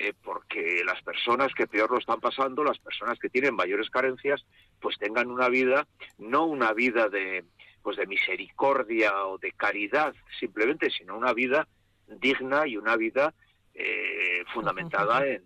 eh, 0.00 0.12
porque 0.22 0.82
las 0.84 1.02
personas 1.02 1.52
que 1.56 1.66
peor 1.66 1.90
lo 1.90 1.98
están 1.98 2.20
pasando, 2.20 2.62
las 2.62 2.78
personas 2.78 3.18
que 3.18 3.28
tienen 3.28 3.56
mayores 3.56 3.90
carencias, 3.90 4.46
pues 4.80 4.96
tengan 4.96 5.28
una 5.28 5.48
vida, 5.48 5.88
no 6.18 6.44
una 6.46 6.72
vida 6.72 7.08
de, 7.08 7.44
pues 7.82 7.96
de 7.96 8.06
misericordia 8.06 9.26
o 9.26 9.38
de 9.38 9.50
caridad 9.50 10.14
simplemente, 10.38 10.88
sino 10.90 11.18
una 11.18 11.32
vida 11.32 11.66
digna 12.06 12.64
y 12.68 12.76
una 12.76 12.94
vida 12.94 13.34
eh, 13.74 14.44
fundamentada 14.54 15.26
en, 15.26 15.42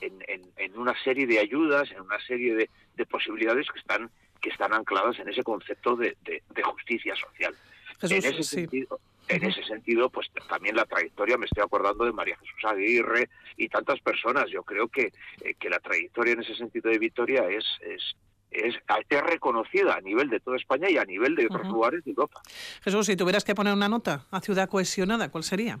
en, 0.00 0.78
una 0.78 0.94
serie 1.02 1.26
de 1.26 1.40
ayudas, 1.40 1.90
en 1.90 2.02
una 2.02 2.20
serie 2.20 2.54
de, 2.54 3.06
posibilidades 3.06 3.66
que 3.72 3.80
están 3.80 4.08
que 4.40 4.50
están 4.50 4.72
ancladas 4.72 5.18
en 5.18 5.28
ese 5.28 5.42
concepto 5.42 5.96
de, 5.96 6.16
justicia 6.62 7.16
social. 7.16 7.56
en 8.02 8.24
ese 8.24 8.44
sentido, 8.44 9.00
en 9.28 9.44
ese 9.44 9.62
sentido, 9.64 10.10
pues 10.10 10.28
también 10.48 10.76
la 10.76 10.84
trayectoria, 10.84 11.36
me 11.36 11.46
estoy 11.46 11.62
acordando 11.62 12.04
de 12.04 12.12
María 12.12 12.36
Jesús 12.38 12.64
Aguirre 12.64 13.28
y 13.56 13.68
tantas 13.68 14.00
personas. 14.00 14.46
Yo 14.50 14.62
creo 14.62 14.88
que, 14.88 15.12
eh, 15.42 15.54
que 15.58 15.70
la 15.70 15.78
trayectoria 15.78 16.32
en 16.32 16.40
ese 16.40 16.54
sentido 16.54 16.90
de 16.90 16.98
Vitoria 16.98 17.48
es, 17.48 17.64
es, 17.82 18.16
es, 18.50 18.74
reconocida 19.22 19.94
a 19.94 20.00
nivel 20.00 20.30
de 20.30 20.40
toda 20.40 20.56
España 20.56 20.90
y 20.90 20.96
a 20.96 21.04
nivel 21.04 21.34
de 21.34 21.46
otros 21.46 21.66
lugares 21.68 22.04
de 22.04 22.10
Europa. 22.10 22.40
Jesús, 22.82 23.06
si 23.06 23.16
tuvieras 23.16 23.44
que 23.44 23.54
poner 23.54 23.74
una 23.74 23.88
nota 23.88 24.26
a 24.30 24.40
ciudad 24.40 24.68
cohesionada, 24.68 25.30
¿cuál 25.30 25.44
sería? 25.44 25.78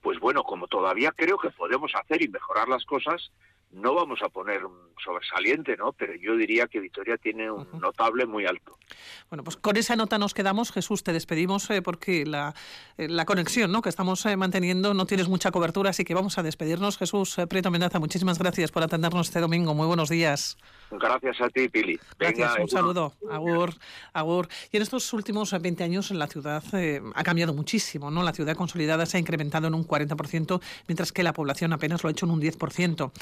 Pues 0.00 0.20
bueno, 0.20 0.44
como 0.44 0.68
todavía 0.68 1.12
creo 1.16 1.38
que 1.38 1.50
podemos 1.50 1.92
hacer 1.94 2.22
y 2.22 2.28
mejorar 2.28 2.68
las 2.68 2.84
cosas, 2.84 3.32
no 3.72 3.94
vamos 3.94 4.20
a 4.22 4.28
poner 4.28 4.64
un 4.64 4.88
sobresaliente, 5.02 5.76
¿no? 5.76 5.92
Pero 5.92 6.14
yo 6.14 6.36
diría 6.36 6.66
que 6.66 6.80
Vitoria 6.80 7.16
tiene 7.16 7.50
un 7.50 7.66
notable 7.80 8.26
muy 8.26 8.46
alto. 8.46 8.76
Bueno, 9.28 9.44
pues 9.44 9.56
con 9.56 9.76
esa 9.76 9.96
nota 9.96 10.18
nos 10.18 10.34
quedamos. 10.34 10.72
Jesús, 10.72 11.02
te 11.02 11.12
despedimos 11.12 11.68
eh, 11.70 11.82
porque 11.82 12.24
la, 12.24 12.54
eh, 12.96 13.08
la, 13.08 13.24
conexión 13.24 13.70
¿no? 13.70 13.82
que 13.82 13.88
estamos 13.88 14.24
eh, 14.26 14.36
manteniendo 14.36 14.94
no 14.94 15.06
tienes 15.06 15.28
mucha 15.28 15.50
cobertura, 15.50 15.90
así 15.90 16.04
que 16.04 16.14
vamos 16.14 16.38
a 16.38 16.42
despedirnos. 16.42 16.98
Jesús 16.98 17.36
Prieto 17.48 17.70
Mendaza, 17.70 17.98
muchísimas 17.98 18.38
gracias 18.38 18.72
por 18.72 18.82
atendernos 18.82 19.28
este 19.28 19.40
domingo. 19.40 19.74
Muy 19.74 19.86
buenos 19.86 20.08
días. 20.08 20.56
Gracias 20.90 21.40
a 21.42 21.48
ti, 21.50 21.68
Pili. 21.68 22.00
Gracias, 22.18 22.58
un 22.58 22.68
saludo. 22.68 23.12
Agur, 23.30 23.74
agur. 24.14 24.48
Y 24.72 24.78
en 24.78 24.82
estos 24.82 25.12
últimos 25.12 25.52
20 25.52 25.84
años 25.84 26.10
la 26.10 26.26
ciudad 26.26 26.62
ha 27.14 27.24
cambiado 27.24 27.52
muchísimo, 27.52 28.10
¿no? 28.10 28.22
La 28.22 28.32
ciudad 28.32 28.56
consolidada 28.56 29.04
se 29.04 29.18
ha 29.18 29.20
incrementado 29.20 29.68
en 29.68 29.74
un 29.74 29.86
40%, 29.86 30.62
mientras 30.86 31.12
que 31.12 31.22
la 31.22 31.34
población 31.34 31.74
apenas 31.74 32.02
lo 32.02 32.08
ha 32.08 32.12
hecho 32.12 32.24
en 32.24 32.32
un 32.32 32.40
10%. 32.40 33.12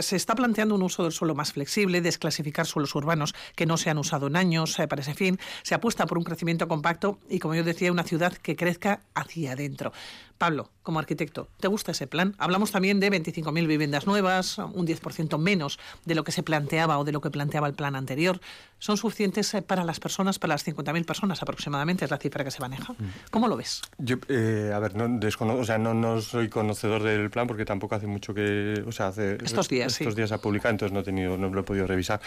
Se 0.00 0.16
está 0.16 0.34
planteando 0.34 0.74
un 0.74 0.82
uso 0.82 1.02
del 1.02 1.12
suelo 1.12 1.34
más 1.34 1.52
flexible, 1.52 2.00
desclasificar 2.00 2.66
suelos 2.66 2.94
urbanos 2.94 3.34
que 3.54 3.66
no 3.66 3.76
se 3.76 3.90
han 3.90 3.98
usado 3.98 4.26
en 4.26 4.36
años 4.36 4.76
para 4.88 5.02
ese 5.02 5.14
fin. 5.14 5.38
Se 5.62 5.74
apuesta 5.74 6.06
por 6.06 6.18
un 6.18 6.24
crecimiento 6.24 6.68
compacto 6.68 7.18
y, 7.28 7.38
como 7.38 7.54
yo 7.54 7.64
decía, 7.64 7.92
una 7.92 8.04
ciudad 8.04 8.32
que 8.32 8.56
crezca 8.56 9.00
hacia 9.14 9.52
adentro. 9.52 9.92
Pablo, 10.38 10.70
como 10.82 10.98
arquitecto, 10.98 11.48
¿te 11.60 11.68
gusta 11.68 11.92
ese 11.92 12.06
plan? 12.06 12.34
Hablamos 12.38 12.70
también 12.70 13.00
de 13.00 13.10
25.000 13.10 13.66
viviendas 13.66 14.06
nuevas, 14.06 14.58
un 14.58 14.86
10% 14.86 15.38
menos 15.38 15.78
de 16.04 16.14
lo 16.14 16.24
que 16.24 16.32
se 16.32 16.42
planteaba 16.42 16.98
o 16.98 17.04
de 17.04 17.12
lo 17.12 17.20
que 17.20 17.30
planteaba 17.30 17.66
el 17.66 17.74
plan 17.74 17.96
anterior. 17.96 18.40
¿Son 18.78 18.98
suficientes 18.98 19.54
eh, 19.54 19.62
para 19.62 19.84
las 19.84 19.98
personas, 19.98 20.38
para 20.38 20.54
las 20.54 20.66
50.000 20.66 21.06
personas 21.06 21.42
aproximadamente? 21.42 22.04
Es 22.04 22.10
la 22.10 22.18
cifra 22.18 22.44
que 22.44 22.50
se 22.50 22.60
maneja. 22.60 22.92
Mm. 22.92 23.04
¿Cómo 23.30 23.48
lo 23.48 23.56
ves? 23.56 23.80
Yo, 23.96 24.16
eh, 24.28 24.72
a 24.74 24.78
ver, 24.78 24.94
no, 24.94 25.18
o 25.58 25.64
sea, 25.64 25.78
no, 25.78 25.94
no, 25.94 26.20
soy 26.20 26.50
conocedor 26.50 27.02
del 27.02 27.30
plan 27.30 27.46
porque 27.46 27.64
tampoco 27.64 27.94
hace 27.94 28.06
mucho 28.06 28.34
que... 28.34 28.84
O 28.86 28.92
sea, 28.92 29.08
hace... 29.08 29.38
Estos 29.66 29.70
días, 29.70 30.00
Estos 30.00 30.16
días 30.16 30.32
ha 30.32 30.38
publicado, 30.38 30.70
entonces 30.70 30.92
no, 30.92 31.00
he 31.00 31.04
tenido, 31.04 31.36
no 31.36 31.48
lo 31.48 31.60
he 31.60 31.64
podido 31.64 31.86
revisar. 31.86 32.20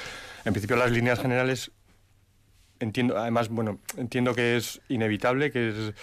En 0.44 0.54
principio, 0.54 0.76
las 0.76 0.92
líneas 0.92 1.20
generales 1.20 1.72
entiendo, 2.80 3.18
además, 3.18 3.50
bueno, 3.50 3.80
entiendo 3.98 4.34
que 4.34 4.58
es 4.58 4.82
inevitable, 4.90 5.52
que 5.52 5.70
es 5.70 5.94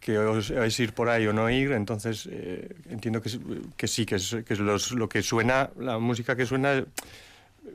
que 0.00 0.18
os, 0.18 0.50
vais 0.50 0.78
ir 0.78 0.92
por 0.92 1.08
ahí 1.08 1.26
o 1.26 1.32
no 1.32 1.48
ir, 1.50 1.72
entonces 1.72 2.28
eh, 2.30 2.68
entiendo 2.90 3.20
que, 3.22 3.30
que, 3.76 3.88
sí, 3.88 4.04
que 4.06 4.16
es, 4.16 4.36
que 4.46 4.54
es 4.54 4.60
lo 4.60 5.08
que 5.08 5.22
suena, 5.22 5.70
la 5.78 5.98
música 5.98 6.36
que 6.36 6.46
suena 6.46 6.84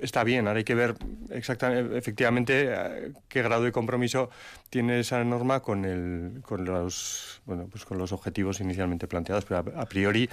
está 0.01 0.23
bien, 0.23 0.47
ahora 0.47 0.59
hay 0.59 0.63
que 0.63 0.75
ver 0.75 0.95
exactamente, 1.29 1.97
efectivamente, 1.97 2.65
eh, 2.69 3.11
qué 3.27 3.41
grado 3.41 3.63
de 3.63 3.71
compromiso 3.71 4.29
tiene 4.69 4.99
esa 4.99 5.23
norma 5.23 5.61
con, 5.61 5.85
el, 5.85 6.41
con, 6.41 6.65
los, 6.65 7.41
bueno, 7.45 7.67
pues 7.69 7.85
con 7.85 7.97
los 7.97 8.11
objetivos 8.11 8.59
inicialmente 8.59 9.07
planteados, 9.07 9.45
pero 9.45 9.63
a, 9.75 9.85
priori 9.85 10.29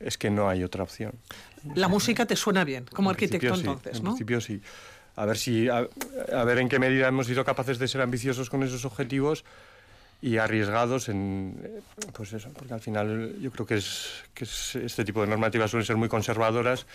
es 0.00 0.18
que 0.18 0.30
no 0.30 0.48
hay 0.48 0.64
otra 0.64 0.82
opción. 0.82 1.12
La 1.74 1.88
música 1.88 2.26
te 2.26 2.36
suena 2.36 2.64
bien, 2.64 2.84
como 2.92 3.10
arquitecto 3.10 3.54
entonces, 3.54 4.02
¿no? 4.02 4.10
En 4.10 4.16
principio 4.16 4.40
sí. 4.40 4.60
A 5.16 5.24
ver, 5.24 5.36
si, 5.36 5.68
a 5.68 5.88
ver 6.44 6.58
en 6.58 6.68
qué 6.68 6.78
medida 6.78 7.08
hemos 7.08 7.26
sido 7.26 7.44
capaces 7.44 7.80
de 7.80 7.88
ser 7.88 8.00
ambiciosos 8.02 8.50
con 8.50 8.62
esos 8.62 8.84
objetivos 8.84 9.44
y 10.20 10.36
arriesgados 10.36 11.08
en 11.08 11.82
pues 12.12 12.32
eso 12.32 12.50
porque 12.56 12.74
al 12.74 12.80
final 12.80 13.36
yo 13.40 13.52
creo 13.52 13.66
que 13.66 13.76
es 13.76 14.24
que 14.34 14.44
este 14.44 15.04
tipo 15.04 15.20
de 15.20 15.28
normativas 15.28 15.70
suelen 15.70 15.86
ser 15.86 15.96
muy 15.96 16.08
conservadoras 16.08 16.86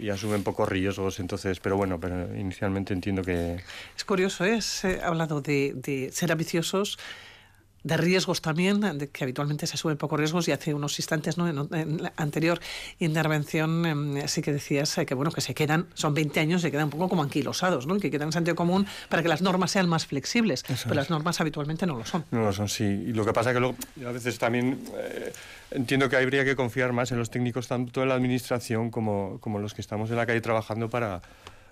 y 0.00 0.10
asumen 0.10 0.42
pocos 0.42 0.68
riesgos 0.68 1.20
entonces 1.20 1.60
pero 1.60 1.76
bueno 1.76 2.00
pero 2.00 2.34
inicialmente 2.36 2.94
entiendo 2.94 3.22
que 3.22 3.60
es 3.96 4.04
curioso 4.04 4.44
¿eh? 4.44 4.54
has 4.54 4.84
hablado 4.84 5.40
de, 5.40 5.72
de 5.74 6.10
ser 6.12 6.32
ambiciosos 6.32 6.98
de 7.82 7.96
riesgos 7.96 8.42
también, 8.42 8.80
de 8.80 9.08
que 9.08 9.24
habitualmente 9.24 9.66
se 9.66 9.76
suben 9.76 9.96
pocos 9.96 10.18
riesgos 10.18 10.48
y 10.48 10.52
hace 10.52 10.74
unos 10.74 10.98
instantes, 10.98 11.38
¿no? 11.38 11.48
en, 11.48 12.02
la 12.02 12.12
anterior 12.16 12.60
intervención 12.98 13.86
em, 13.86 14.28
sí 14.28 14.42
que 14.42 14.52
decías 14.52 14.98
eh, 14.98 15.06
que 15.06 15.14
bueno 15.14 15.30
que 15.30 15.40
se 15.40 15.54
quedan, 15.54 15.86
son 15.94 16.14
20 16.14 16.40
años, 16.40 16.62
se 16.62 16.70
quedan 16.70 16.84
un 16.84 16.90
poco 16.90 17.08
como 17.08 17.22
anquilosados, 17.22 17.86
¿no? 17.86 17.98
que 17.98 18.10
quedan 18.10 18.28
en 18.28 18.32
sentido 18.32 18.54
común 18.54 18.86
para 19.08 19.22
que 19.22 19.28
las 19.28 19.42
normas 19.42 19.70
sean 19.70 19.88
más 19.88 20.06
flexibles, 20.06 20.64
pero 20.84 20.94
las 20.94 21.10
normas 21.10 21.40
habitualmente 21.40 21.86
no 21.86 21.96
lo 21.96 22.04
son. 22.04 22.24
No 22.30 22.44
lo 22.44 22.52
son, 22.52 22.68
sí. 22.68 22.84
Y 22.84 23.12
lo 23.12 23.24
que 23.24 23.32
pasa 23.32 23.52
que 23.52 23.60
luego, 23.60 23.76
a 24.06 24.12
veces 24.12 24.38
también 24.38 24.80
eh, 24.96 25.32
entiendo 25.70 26.08
que 26.08 26.16
habría 26.16 26.44
que 26.44 26.56
confiar 26.56 26.92
más 26.92 27.12
en 27.12 27.18
los 27.18 27.30
técnicos 27.30 27.68
tanto 27.68 28.02
en 28.02 28.08
la 28.08 28.14
administración 28.14 28.90
como, 28.90 29.38
como 29.40 29.58
los 29.58 29.74
que 29.74 29.80
estamos 29.80 30.10
en 30.10 30.16
la 30.16 30.26
calle 30.26 30.40
trabajando 30.40 30.90
para 30.90 31.22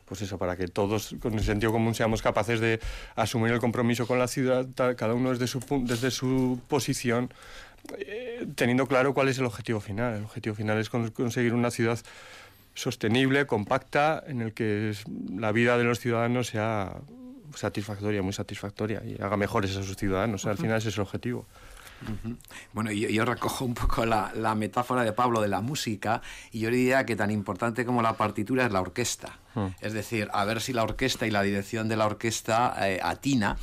pues 0.09 0.23
eso, 0.23 0.39
para 0.39 0.57
que 0.57 0.69
todos 0.69 1.15
con 1.21 1.35
el 1.35 1.45
sentido 1.45 1.73
común 1.73 1.95
seamos 1.95 2.23
capaces 2.23 2.61
de 2.61 2.81
asumir 3.15 3.53
el 3.53 3.61
compromiso 3.61 4.07
con 4.07 4.19
la 4.19 4.29
ciudad, 4.29 4.67
cada 4.97 5.15
uno 5.15 5.31
desde 5.31 5.47
su, 5.47 5.61
desde 5.85 6.11
su 6.11 6.61
posición, 6.69 7.33
eh, 7.99 8.47
teniendo 8.55 8.87
claro 8.87 9.15
cuál 9.15 9.29
es 9.29 9.39
el 9.39 9.45
objetivo 9.45 9.81
final. 9.81 10.17
El 10.17 10.25
objetivo 10.25 10.55
final 10.55 10.79
es 10.79 10.89
conseguir 10.89 11.55
una 11.55 11.71
ciudad 11.71 11.99
sostenible, 12.75 13.47
compacta, 13.47 14.23
en 14.27 14.41
el 14.41 14.53
que 14.55 14.95
la 15.37 15.53
vida 15.53 15.77
de 15.77 15.85
los 15.85 15.99
ciudadanos 15.99 16.49
sea 16.49 16.97
satisfactoria, 17.55 18.23
muy 18.23 18.33
satisfactoria, 18.33 19.03
y 19.05 19.21
haga 19.21 19.37
mejores 19.37 19.77
a 19.77 19.83
sus 19.83 19.97
ciudadanos. 19.97 20.47
Al 20.47 20.59
final 20.59 20.79
ese 20.79 20.91
es 20.91 20.95
el 20.95 21.03
objetivo. 21.03 21.47
Bueno, 22.73 22.91
yo, 22.93 23.09
yo, 23.09 23.25
recojo 23.25 23.65
un 23.65 23.75
poco 23.75 24.07
la, 24.07 24.55
metáfora 24.55 25.03
de 25.03 25.13
Pablo 25.13 25.41
de 25.41 25.49
la 25.49 25.61
música 25.61 26.23
y 26.53 26.61
yo 26.61 26.71
diría 26.71 27.05
que 27.05 27.17
tan 27.17 27.31
importante 27.31 27.85
como 27.85 28.03
la 28.03 28.15
partitura 28.15 28.67
es 28.67 28.73
la 28.73 28.81
orquesta. 28.81 29.39
Hmm. 29.55 29.69
Es 29.81 29.93
decir, 29.93 30.29
a 30.33 30.45
ver 30.45 30.61
si 30.61 30.73
la 30.73 30.83
orquesta 30.83 31.27
y 31.27 31.31
la 31.31 31.43
dirección 31.43 31.89
de 31.89 31.97
la 31.97 32.07
orquesta 32.07 32.75
eh, 32.89 33.01
atina 33.03 33.57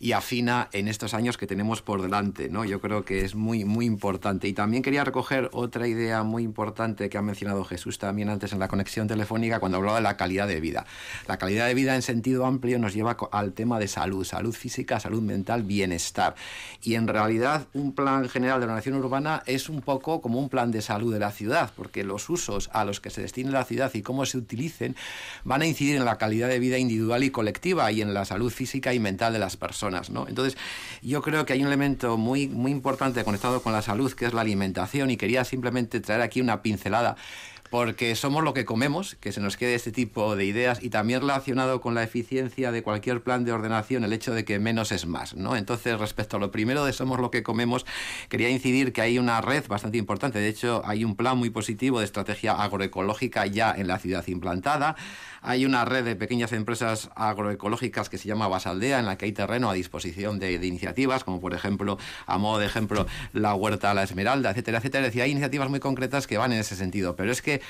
y 0.00 0.12
afina 0.12 0.68
en 0.72 0.86
estos 0.86 1.14
años 1.14 1.36
que 1.36 1.46
tenemos 1.46 1.82
por 1.82 2.02
delante, 2.02 2.48
¿no? 2.48 2.64
Yo 2.64 2.80
creo 2.80 3.04
que 3.04 3.24
es 3.24 3.34
muy, 3.34 3.64
muy 3.64 3.84
importante. 3.84 4.46
Y 4.46 4.52
también 4.52 4.82
quería 4.82 5.02
recoger 5.02 5.50
otra 5.52 5.88
idea 5.88 6.22
muy 6.22 6.44
importante 6.44 7.08
que 7.08 7.18
ha 7.18 7.22
mencionado 7.22 7.64
Jesús 7.64 7.98
también 7.98 8.28
antes 8.28 8.52
en 8.52 8.60
la 8.60 8.68
conexión 8.68 9.08
telefónica 9.08 9.58
cuando 9.58 9.78
hablaba 9.78 9.96
de 9.96 10.02
la 10.02 10.16
calidad 10.16 10.46
de 10.46 10.60
vida. 10.60 10.86
La 11.26 11.36
calidad 11.38 11.66
de 11.66 11.74
vida 11.74 11.96
en 11.96 12.02
sentido 12.02 12.46
amplio 12.46 12.78
nos 12.78 12.94
lleva 12.94 13.16
al 13.32 13.52
tema 13.52 13.78
de 13.78 13.88
salud, 13.88 14.24
salud 14.24 14.54
física, 14.54 15.00
salud 15.00 15.22
mental, 15.22 15.64
bienestar. 15.64 16.36
Y 16.82 16.94
en 16.94 17.08
realidad 17.08 17.66
un 17.74 17.92
plan 17.92 18.28
general 18.28 18.60
de 18.60 18.66
la 18.66 18.74
nación 18.74 18.94
urbana 18.94 19.42
es 19.46 19.68
un 19.68 19.80
poco 19.80 20.20
como 20.20 20.38
un 20.38 20.48
plan 20.48 20.70
de 20.70 20.80
salud 20.80 21.12
de 21.12 21.18
la 21.18 21.32
ciudad, 21.32 21.72
porque 21.74 22.04
los 22.04 22.30
usos 22.30 22.70
a 22.72 22.84
los 22.84 23.00
que 23.00 23.10
se 23.10 23.22
destine 23.22 23.50
la 23.50 23.64
ciudad 23.64 23.92
y 23.94 24.02
cómo 24.02 24.26
se 24.26 24.38
utilicen 24.38 24.94
van 25.44 25.62
a 25.62 25.66
incidir 25.66 25.96
en 25.96 26.04
la 26.04 26.18
calidad 26.18 26.48
de 26.48 26.60
vida 26.60 26.78
individual 26.78 27.24
y 27.24 27.30
colectiva 27.30 27.90
y 27.90 28.00
en 28.00 28.14
la 28.14 28.24
salud 28.24 28.52
física 28.52 28.94
y 28.94 29.00
mental 29.00 29.32
de 29.32 29.40
las 29.40 29.56
personas. 29.56 29.87
Entonces, 30.28 30.56
yo 31.02 31.22
creo 31.22 31.46
que 31.46 31.52
hay 31.52 31.60
un 31.60 31.68
elemento 31.68 32.16
muy, 32.16 32.48
muy 32.48 32.70
importante 32.70 33.24
conectado 33.24 33.62
con 33.62 33.72
la 33.72 33.82
salud, 33.82 34.12
que 34.12 34.26
es 34.26 34.32
la 34.32 34.42
alimentación, 34.42 35.10
y 35.10 35.16
quería 35.16 35.44
simplemente 35.44 36.00
traer 36.00 36.22
aquí 36.22 36.40
una 36.40 36.62
pincelada 36.62 37.16
porque 37.70 38.14
somos 38.14 38.42
lo 38.44 38.54
que 38.54 38.64
comemos, 38.64 39.16
que 39.16 39.32
se 39.32 39.40
nos 39.40 39.56
quede 39.56 39.74
este 39.74 39.92
tipo 39.92 40.36
de 40.36 40.44
ideas 40.44 40.82
y 40.82 40.90
también 40.90 41.20
relacionado 41.20 41.80
con 41.80 41.94
la 41.94 42.02
eficiencia 42.02 42.72
de 42.72 42.82
cualquier 42.82 43.22
plan 43.22 43.44
de 43.44 43.52
ordenación, 43.52 44.04
el 44.04 44.12
hecho 44.12 44.32
de 44.32 44.44
que 44.44 44.58
menos 44.58 44.92
es 44.92 45.06
más, 45.06 45.34
¿no? 45.34 45.56
Entonces, 45.56 45.98
respecto 45.98 46.36
a 46.36 46.40
lo 46.40 46.50
primero 46.50 46.84
de 46.84 46.92
somos 46.92 47.20
lo 47.20 47.30
que 47.30 47.42
comemos, 47.42 47.84
quería 48.28 48.48
incidir 48.48 48.92
que 48.92 49.02
hay 49.02 49.18
una 49.18 49.40
red 49.40 49.66
bastante 49.68 49.98
importante, 49.98 50.38
de 50.38 50.48
hecho, 50.48 50.82
hay 50.84 51.04
un 51.04 51.16
plan 51.16 51.36
muy 51.36 51.50
positivo 51.50 51.98
de 51.98 52.06
estrategia 52.06 52.52
agroecológica 52.52 53.46
ya 53.46 53.74
en 53.76 53.86
la 53.86 53.98
ciudad 53.98 54.26
implantada. 54.26 54.96
Hay 55.42 55.64
una 55.64 55.84
red 55.84 56.04
de 56.04 56.16
pequeñas 56.16 56.52
empresas 56.52 57.10
agroecológicas 57.14 58.08
que 58.08 58.18
se 58.18 58.28
llama 58.28 58.48
Basaldea, 58.48 58.98
en 58.98 59.06
la 59.06 59.16
que 59.16 59.26
hay 59.26 59.32
terreno 59.32 59.70
a 59.70 59.74
disposición 59.74 60.38
de, 60.38 60.54
iniciativas, 60.54 61.24
como 61.24 61.40
por 61.40 61.54
ejemplo, 61.54 61.98
a 62.26 62.38
modo 62.38 62.58
de 62.58 62.66
ejemplo, 62.66 63.06
la 63.32 63.54
Huerta 63.54 63.90
a 63.90 63.94
la 63.94 64.02
Esmeralda, 64.02 64.50
etcétera, 64.50 64.78
etcétera. 64.78 65.06
Es 65.06 65.12
decir, 65.12 65.22
hay 65.22 65.30
iniciativas 65.30 65.68
muy 65.70 65.80
concretas 65.80 66.26
que 66.26 66.38
van 66.38 66.52
en 66.52 66.58
ese 66.58 66.76
sentido, 66.76 67.16
pero 67.16 67.32
es 67.32 67.42
que 67.42 67.60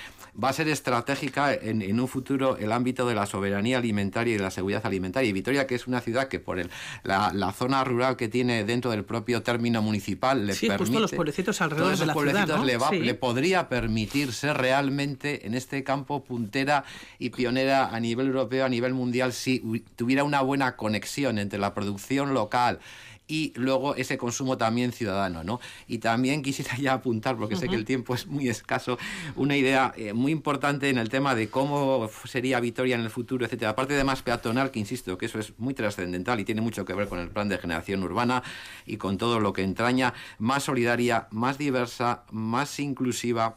va 0.43 0.49
a 0.51 0.53
ser 0.53 0.69
estratégica 0.69 1.53
en, 1.55 1.99
un 1.99 2.09
futuro 2.09 2.57
el 2.57 2.73
ámbito 2.73 3.09
de 3.09 3.15
la 3.15 3.27
soberanía 3.27 3.79
alimentaria 3.79 4.35
y 4.35 4.37
de 4.37 4.43
la 4.43 4.51
seguridad 4.51 4.87
alimentaria. 4.87 5.29
Y 5.29 5.33
Vitoria, 5.33 5.67
que 5.67 5.75
es 5.75 5.87
una 5.87 6.01
ciudad 6.01 6.29
que 6.29 6.39
por 6.39 6.59
el, 6.59 6.71
la, 7.03 7.53
zona 7.53 7.83
rural 7.83 8.17
que 8.17 8.29
tiene 8.29 8.65
dentro 8.65 8.91
del 8.91 9.05
propio 9.05 9.43
término 9.43 9.83
municipal 9.83 10.47
le 10.47 10.55
sí, 10.55 10.69
permite... 10.69 11.01
los 11.01 11.13
pueblecitos 11.13 11.61
alrededor 11.61 11.97
de 11.97 12.07
la 12.07 12.15
ciudad, 12.15 12.63
le, 12.63 13.01
le 13.01 13.15
podría 13.15 13.69
permitir 13.69 14.33
ser 14.33 14.57
realmente 14.57 15.47
en 15.47 15.55
este 15.55 15.83
campo 15.83 16.23
puntera 16.23 16.85
y 17.19 17.31
pionera 17.31 17.58
a 17.71 18.01
nivel 18.01 18.29
europeo, 18.29 18.65
a 18.65 18.69
nivel 18.69 18.95
mundial, 18.95 19.33
si 19.33 19.61
tuviera 19.97 20.25
una 20.25 20.41
buena 20.41 20.77
conexión 20.77 21.39
entre 21.39 21.59
la 21.59 21.75
producción 21.75 22.35
local 22.35 22.81
y 23.29 23.53
luego 23.57 23.95
ese 23.95 24.17
consumo 24.17 24.57
también 24.57 24.91
ciudadano, 24.91 25.45
¿no? 25.45 25.61
Y 25.87 25.99
también 25.99 26.43
quisiera 26.43 26.77
ya 26.79 26.95
apuntar, 26.95 27.37
porque 27.37 27.57
sé 27.57 27.69
que 27.69 27.77
el 27.77 27.85
tiempo 27.85 28.15
es 28.15 28.27
muy 28.27 28.49
escaso, 28.49 28.99
una 29.37 29.57
idea 29.57 29.93
eh, 29.97 30.15
muy 30.15 30.33
importante 30.33 30.89
en 30.89 30.99
el 30.99 31.11
tema 31.11 31.35
de 31.35 31.49
cómo 31.49 32.11
sería 32.25 32.59
Vitoria 32.59 32.97
en 32.97 33.03
el 33.03 33.11
futuro, 33.11 33.45
etcétera. 33.45 33.73
Aparte 33.73 33.95
de 33.95 34.03
más 34.03 34.23
peatonal, 34.23 34.71
que 34.71 34.81
insisto, 34.81 35.19
que 35.19 35.27
eso 35.27 35.39
es 35.39 35.53
muy 35.59 35.75
trascendental 35.75 36.41
y 36.41 36.45
tiene 36.45 36.63
mucho 36.63 36.85
que 36.87 36.95
ver 36.95 37.09
con 37.09 37.19
el 37.19 37.29
plan 37.29 37.49
de 37.49 37.59
generación 37.59 38.03
urbana 38.03 38.43
y 38.87 38.97
con 38.97 39.19
todo 39.19 39.39
lo 39.41 39.53
que 39.53 39.63
entraña, 39.63 40.15
más 40.39 40.65
solidaria, 40.65 41.29
más 41.31 41.59
diversa, 41.59 42.25
más 42.31 42.81
inclusiva, 42.81 43.57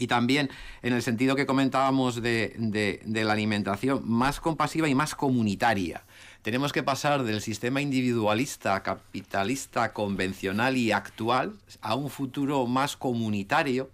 y 0.00 0.06
también 0.06 0.50
en 0.82 0.94
el 0.94 1.02
sentido 1.02 1.36
que 1.36 1.46
comentábamos 1.46 2.22
de, 2.22 2.54
de, 2.58 3.24
la 3.24 3.34
alimentación, 3.34 4.00
más 4.04 4.40
compasiva 4.40 4.88
y 4.88 4.94
más 4.94 5.14
comunitaria. 5.14 6.02
Tenemos 6.42 6.72
que 6.72 6.82
pasar 6.82 7.22
del 7.22 7.42
sistema 7.42 7.82
individualista, 7.82 8.82
capitalista, 8.82 9.92
convencional 9.92 10.78
y 10.78 10.90
actual 10.90 11.52
a 11.82 11.94
un 11.94 12.08
futuro 12.08 12.66
más 12.66 12.96
comunitario, 12.96 13.90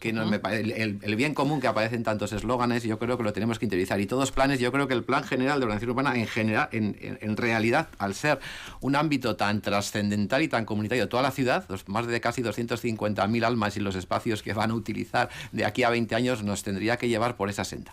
que 0.00 0.08
el, 0.08 1.16
bien 1.16 1.34
común 1.34 1.60
que 1.60 1.66
aparece 1.66 1.94
en 1.94 2.02
tantos 2.02 2.32
eslóganes, 2.32 2.82
yo 2.84 2.98
creo 2.98 3.18
que 3.18 3.22
lo 3.22 3.34
tenemos 3.34 3.58
que 3.58 3.66
interiorizar. 3.66 4.00
Y 4.00 4.06
todos 4.06 4.32
planes, 4.32 4.58
yo 4.58 4.72
creo 4.72 4.88
que 4.88 4.94
el 4.94 5.04
plan 5.04 5.24
general 5.24 5.60
de 5.60 5.66
organización 5.66 5.90
urbana, 5.90 6.16
en, 6.16 6.26
general, 6.26 6.70
en, 6.72 7.36
realidad, 7.36 7.88
al 7.98 8.14
ser 8.14 8.40
un 8.80 8.96
ámbito 8.96 9.36
tan 9.36 9.60
trascendental 9.60 10.42
y 10.42 10.48
tan 10.48 10.64
comunitario, 10.64 11.08
toda 11.10 11.22
la 11.22 11.30
ciudad, 11.30 11.66
los 11.68 11.86
más 11.86 12.06
de 12.06 12.18
casi 12.18 12.42
250.000 12.42 13.44
almas 13.44 13.76
y 13.76 13.80
los 13.80 13.94
espacios 13.94 14.42
que 14.42 14.54
van 14.54 14.70
a 14.70 14.74
utilizar 14.74 15.28
de 15.52 15.66
aquí 15.66 15.82
a 15.82 15.90
20 15.90 16.14
años, 16.14 16.42
nos 16.42 16.62
tendría 16.62 16.96
que 16.96 17.08
llevar 17.08 17.36
por 17.36 17.50
esa 17.50 17.64
senda. 17.64 17.92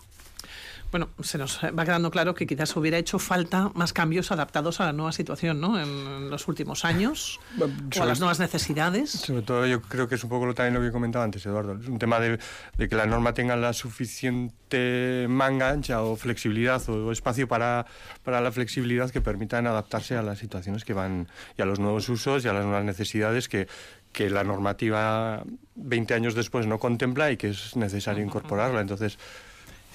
Bueno, 0.90 1.10
se 1.20 1.36
nos 1.36 1.60
va 1.62 1.84
quedando 1.84 2.10
claro 2.10 2.34
que 2.34 2.46
quizás 2.46 2.74
hubiera 2.76 2.96
hecho 2.96 3.18
falta 3.18 3.70
más 3.74 3.92
cambios 3.92 4.32
adaptados 4.32 4.80
a 4.80 4.86
la 4.86 4.92
nueva 4.94 5.12
situación, 5.12 5.60
¿no? 5.60 5.78
En 5.78 6.30
los 6.30 6.48
últimos 6.48 6.86
años 6.86 7.40
o 7.60 8.02
a 8.02 8.06
las 8.06 8.20
nuevas 8.20 8.40
necesidades. 8.40 9.10
Sobre 9.10 9.42
todo, 9.42 9.66
yo 9.66 9.82
creo 9.82 10.08
que 10.08 10.14
es 10.14 10.24
un 10.24 10.30
poco 10.30 10.46
lo, 10.46 10.54
también 10.54 10.74
lo 10.74 10.80
que 10.80 10.90
comentaba 10.90 11.24
antes, 11.24 11.44
Eduardo. 11.44 11.78
Es 11.78 11.88
un 11.88 11.98
tema 11.98 12.18
de, 12.20 12.38
que 12.78 12.96
la 12.96 13.04
norma 13.04 13.34
tenga 13.34 13.54
la 13.56 13.74
suficiente 13.74 15.26
manga 15.28 15.68
ancha 15.68 16.02
o 16.02 16.16
flexibilidad 16.16 16.82
o, 16.88 17.12
espacio 17.12 17.46
para, 17.48 17.84
para 18.22 18.40
la 18.40 18.50
flexibilidad 18.50 19.10
que 19.10 19.20
permitan 19.20 19.66
adaptarse 19.66 20.16
a 20.16 20.22
las 20.22 20.38
situaciones 20.38 20.86
que 20.86 20.94
van 20.94 21.28
y 21.58 21.62
a 21.62 21.66
los 21.66 21.80
nuevos 21.80 22.08
usos 22.08 22.46
y 22.46 22.48
a 22.48 22.54
las 22.54 22.64
nuevas 22.64 22.84
necesidades 22.84 23.48
que, 23.48 23.68
que 24.12 24.30
la 24.30 24.42
normativa 24.42 25.42
20 25.74 26.14
años 26.14 26.34
después 26.34 26.66
no 26.66 26.78
contempla 26.78 27.30
y 27.30 27.36
que 27.36 27.50
es 27.50 27.76
necesario 27.76 28.24
incorporarla. 28.24 28.80
Entonces, 28.80 29.18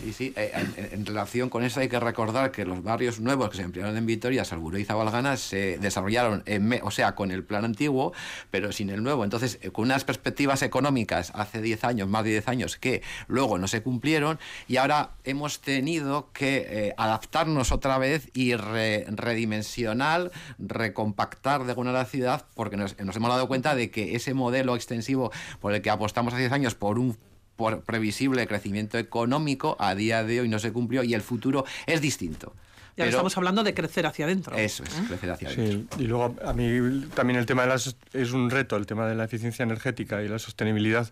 Sí, 0.04 0.12
sí. 0.12 0.34
Eh, 0.36 0.52
en, 0.92 1.06
relación 1.06 1.50
con 1.50 1.64
eso 1.64 1.80
hay 1.80 1.88
que 1.88 2.00
recordar 2.00 2.52
que 2.52 2.66
los 2.66 2.84
barrios 2.84 3.22
nuevos 3.22 3.50
que 3.50 3.58
se 3.58 3.64
emplearon 3.64 3.96
en 3.96 4.06
Vitoria, 4.06 4.44
Salburó 4.44 4.78
y 4.78 4.84
Zabalgana, 4.84 5.38
se 5.38 5.78
desarrollaron, 5.78 6.44
en, 6.46 6.82
o 6.84 6.92
sea, 6.92 7.16
con 7.16 7.32
el 7.32 7.46
plan 7.46 7.64
antiguo, 7.64 8.12
pero 8.52 8.74
sin 8.74 8.90
el 8.90 9.02
nuevo. 9.02 9.24
Entonces, 9.24 9.60
eh, 9.62 9.70
con 9.70 9.86
unas 9.86 10.04
perspectivas 10.04 10.62
económicas 10.62 11.32
hace 11.36 11.62
10 11.62 11.86
años, 11.86 12.10
más 12.10 12.26
de 12.26 12.32
10 12.32 12.48
años, 12.50 12.76
que 12.76 13.02
luego 13.28 13.58
no 13.58 13.70
se 13.70 13.82
cumplieron 13.82 14.40
y 14.68 14.76
ahora 14.76 15.12
hemos 15.24 15.62
tenido 15.62 16.32
que 16.34 16.66
eh, 16.68 16.94
adaptarnos 16.98 17.72
otra 17.72 17.98
vez 17.98 18.30
y 18.34 18.56
redimensionar, 18.56 20.32
recompactar 20.60 21.64
de 21.64 21.72
alguna 21.72 21.94
la 21.94 22.04
ciudad, 22.04 22.46
porque 22.56 22.76
nos, 22.76 23.00
nos 23.00 23.16
hemos 23.16 23.30
dado 23.30 23.48
cuenta 23.48 23.74
de 23.74 23.90
que 23.90 24.16
ese 24.16 24.34
modelo 24.34 24.76
extensivo 24.76 25.32
por 25.62 25.74
el 25.74 25.82
que 25.82 25.90
apostamos 25.90 26.34
hace 26.34 26.42
10 26.42 26.52
años 26.52 26.76
por 26.76 27.00
un 27.00 27.18
por 27.56 27.82
previsible 27.82 28.48
crecimiento 28.48 28.98
económico 28.98 29.76
a 29.80 29.96
día 29.96 30.24
de 30.24 30.42
hoy 30.42 30.50
no 30.50 30.60
se 30.60 30.72
cumplió 30.72 31.04
y 31.04 31.14
el 31.14 31.22
futuro 31.22 31.66
es 31.86 32.02
distinto. 32.02 32.54
Ya 32.96 33.06
estamos 33.06 33.36
hablando 33.38 33.64
de 33.64 33.74
crecer 33.74 34.06
hacia 34.06 34.26
adentro. 34.26 34.56
Eso 34.56 34.84
es, 34.84 34.92
¿Eh? 34.92 35.04
crecer 35.08 35.32
hacia 35.32 35.50
adentro. 35.50 35.88
Sí, 35.98 36.04
y 36.04 36.08
luego 36.08 36.36
a 36.46 36.54
mí 36.54 37.08
también 37.16 37.40
el 37.40 37.46
tema 37.46 37.64
de 37.64 37.70
las 37.70 37.96
es 38.14 38.32
un 38.32 38.50
reto, 38.50 38.76
el 38.76 38.86
tema 38.86 39.08
de 39.08 39.16
la 39.16 39.24
eficiencia 39.24 39.64
energética 39.64 40.22
y 40.22 40.28
la 40.28 40.38
sostenibilidad 40.38 41.10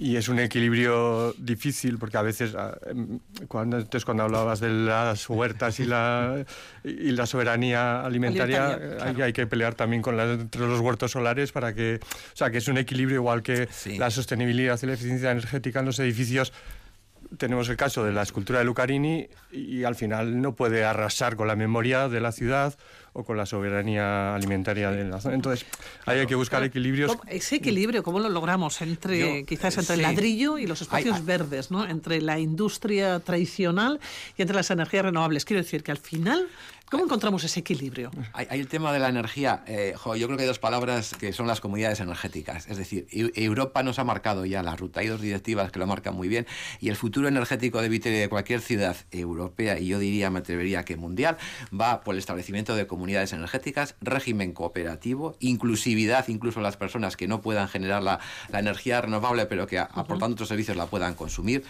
y 0.00 0.14
es 0.14 0.28
un 0.28 0.38
equilibrio 0.38 1.34
difícil 1.38 1.98
porque 1.98 2.16
a 2.16 2.22
veces, 2.22 2.54
ah, 2.56 2.78
em, 2.86 3.18
cuando, 3.48 3.78
antes 3.78 4.04
cuando 4.04 4.22
hablabas 4.22 4.60
de 4.60 4.70
las 4.70 5.28
huertas 5.28 5.80
y 5.80 5.86
la, 5.86 6.44
y 6.84 7.10
la 7.10 7.26
soberanía 7.26 8.02
alimentaria, 8.02 8.78
hay, 9.20 9.32
que 9.32 9.48
pelear 9.48 9.74
también 9.74 10.00
con 10.00 10.18
entre 10.20 10.60
los 10.68 10.78
huertos 10.78 11.10
solares 11.10 11.50
para 11.50 11.74
que, 11.74 11.98
o 12.00 12.36
sea, 12.36 12.48
que 12.48 12.58
es 12.58 12.68
un 12.68 12.78
equilibrio 12.78 13.16
igual 13.16 13.42
que 13.42 13.68
la 13.98 14.08
sostenibilidad 14.10 14.78
y 14.80 14.86
la 14.86 14.92
eficiencia 14.92 15.32
energética 15.32 15.80
en 15.80 15.86
los 15.86 15.98
edificios. 15.98 16.52
Tenemos 17.36 17.68
el 17.68 17.76
caso 17.76 18.04
de 18.04 18.12
la 18.12 18.22
escultura 18.22 18.60
de 18.60 18.64
Lucarini 18.66 19.28
y, 19.50 19.82
al 19.82 19.96
final 19.96 20.40
no 20.40 20.54
puede 20.54 20.84
arrasar 20.84 21.34
con 21.34 21.48
la 21.48 21.56
memoria 21.56 22.08
de 22.08 22.20
la 22.20 22.30
ciudad 22.30 22.78
o 23.18 23.24
con 23.24 23.36
la 23.36 23.46
soberanía 23.46 24.32
alimentaria 24.36 24.92
de 24.92 25.02
la 25.02 25.20
zona. 25.20 25.34
Entonces, 25.34 25.66
hay 26.06 26.24
que 26.26 26.36
buscar 26.36 26.62
equilibrios. 26.62 27.18
Ese 27.26 27.56
equilibrio, 27.56 28.04
¿cómo 28.04 28.20
lo 28.20 28.28
logramos? 28.28 28.80
Entre, 28.80 29.44
quizás 29.44 29.76
entre 29.76 29.96
el 29.96 30.02
ladrillo 30.02 30.56
y 30.56 30.68
los 30.68 30.82
espacios 30.82 31.24
verdes, 31.24 31.72
¿no? 31.72 31.84
Entre 31.84 32.22
la 32.22 32.38
industria 32.38 33.18
tradicional 33.18 33.98
y 34.36 34.42
entre 34.42 34.54
las 34.54 34.70
energías 34.70 35.04
renovables. 35.06 35.44
Quiero 35.44 35.60
decir 35.60 35.82
que 35.82 35.90
al 35.90 35.98
final 35.98 36.48
¿Cómo 36.90 37.04
encontramos 37.04 37.44
ese 37.44 37.60
equilibrio? 37.60 38.10
Hay, 38.32 38.46
el 38.50 38.66
tema 38.66 38.92
de 38.94 38.98
la 38.98 39.10
energía. 39.10 39.62
Eh, 39.66 39.94
yo 40.16 40.26
creo 40.26 40.36
que 40.38 40.44
hay 40.44 40.48
dos 40.48 40.58
palabras 40.58 41.14
que 41.14 41.34
son 41.34 41.46
las 41.46 41.60
comunidades 41.60 42.00
energéticas. 42.00 42.66
Es 42.66 42.78
decir, 42.78 43.06
Europa 43.10 43.82
nos 43.82 43.98
ha 43.98 44.04
marcado 44.04 44.46
ya 44.46 44.62
la 44.62 44.74
ruta. 44.74 45.00
Hay 45.00 45.08
dos 45.08 45.20
directivas 45.20 45.70
que 45.70 45.78
lo 45.78 45.86
marcan 45.86 46.14
muy 46.14 46.28
bien. 46.28 46.46
Y 46.80 46.88
el 46.88 46.96
futuro 46.96 47.28
energético 47.28 47.82
de 47.82 47.88
de 47.88 48.28
cualquier 48.28 48.60
ciudad 48.60 48.96
europea, 49.10 49.78
y 49.78 49.88
yo 49.88 49.98
diría, 49.98 50.30
me 50.30 50.38
atrevería 50.38 50.84
que 50.84 50.96
mundial, 50.96 51.36
va 51.78 52.02
por 52.02 52.14
el 52.14 52.20
establecimiento 52.20 52.74
de 52.74 52.86
comunidades 52.86 53.32
energéticas, 53.32 53.96
régimen 54.00 54.52
cooperativo, 54.52 55.36
inclusividad, 55.40 56.28
incluso 56.28 56.60
las 56.60 56.76
personas 56.76 57.16
que 57.16 57.28
no 57.28 57.42
puedan 57.42 57.68
generar 57.68 58.02
la, 58.02 58.20
energía 58.52 59.00
renovable, 59.00 59.46
pero 59.46 59.66
que 59.66 59.78
aportando 59.78 60.34
otros 60.34 60.48
servicios 60.48 60.76
la 60.76 60.86
puedan 60.86 61.14
consumir. 61.14 61.64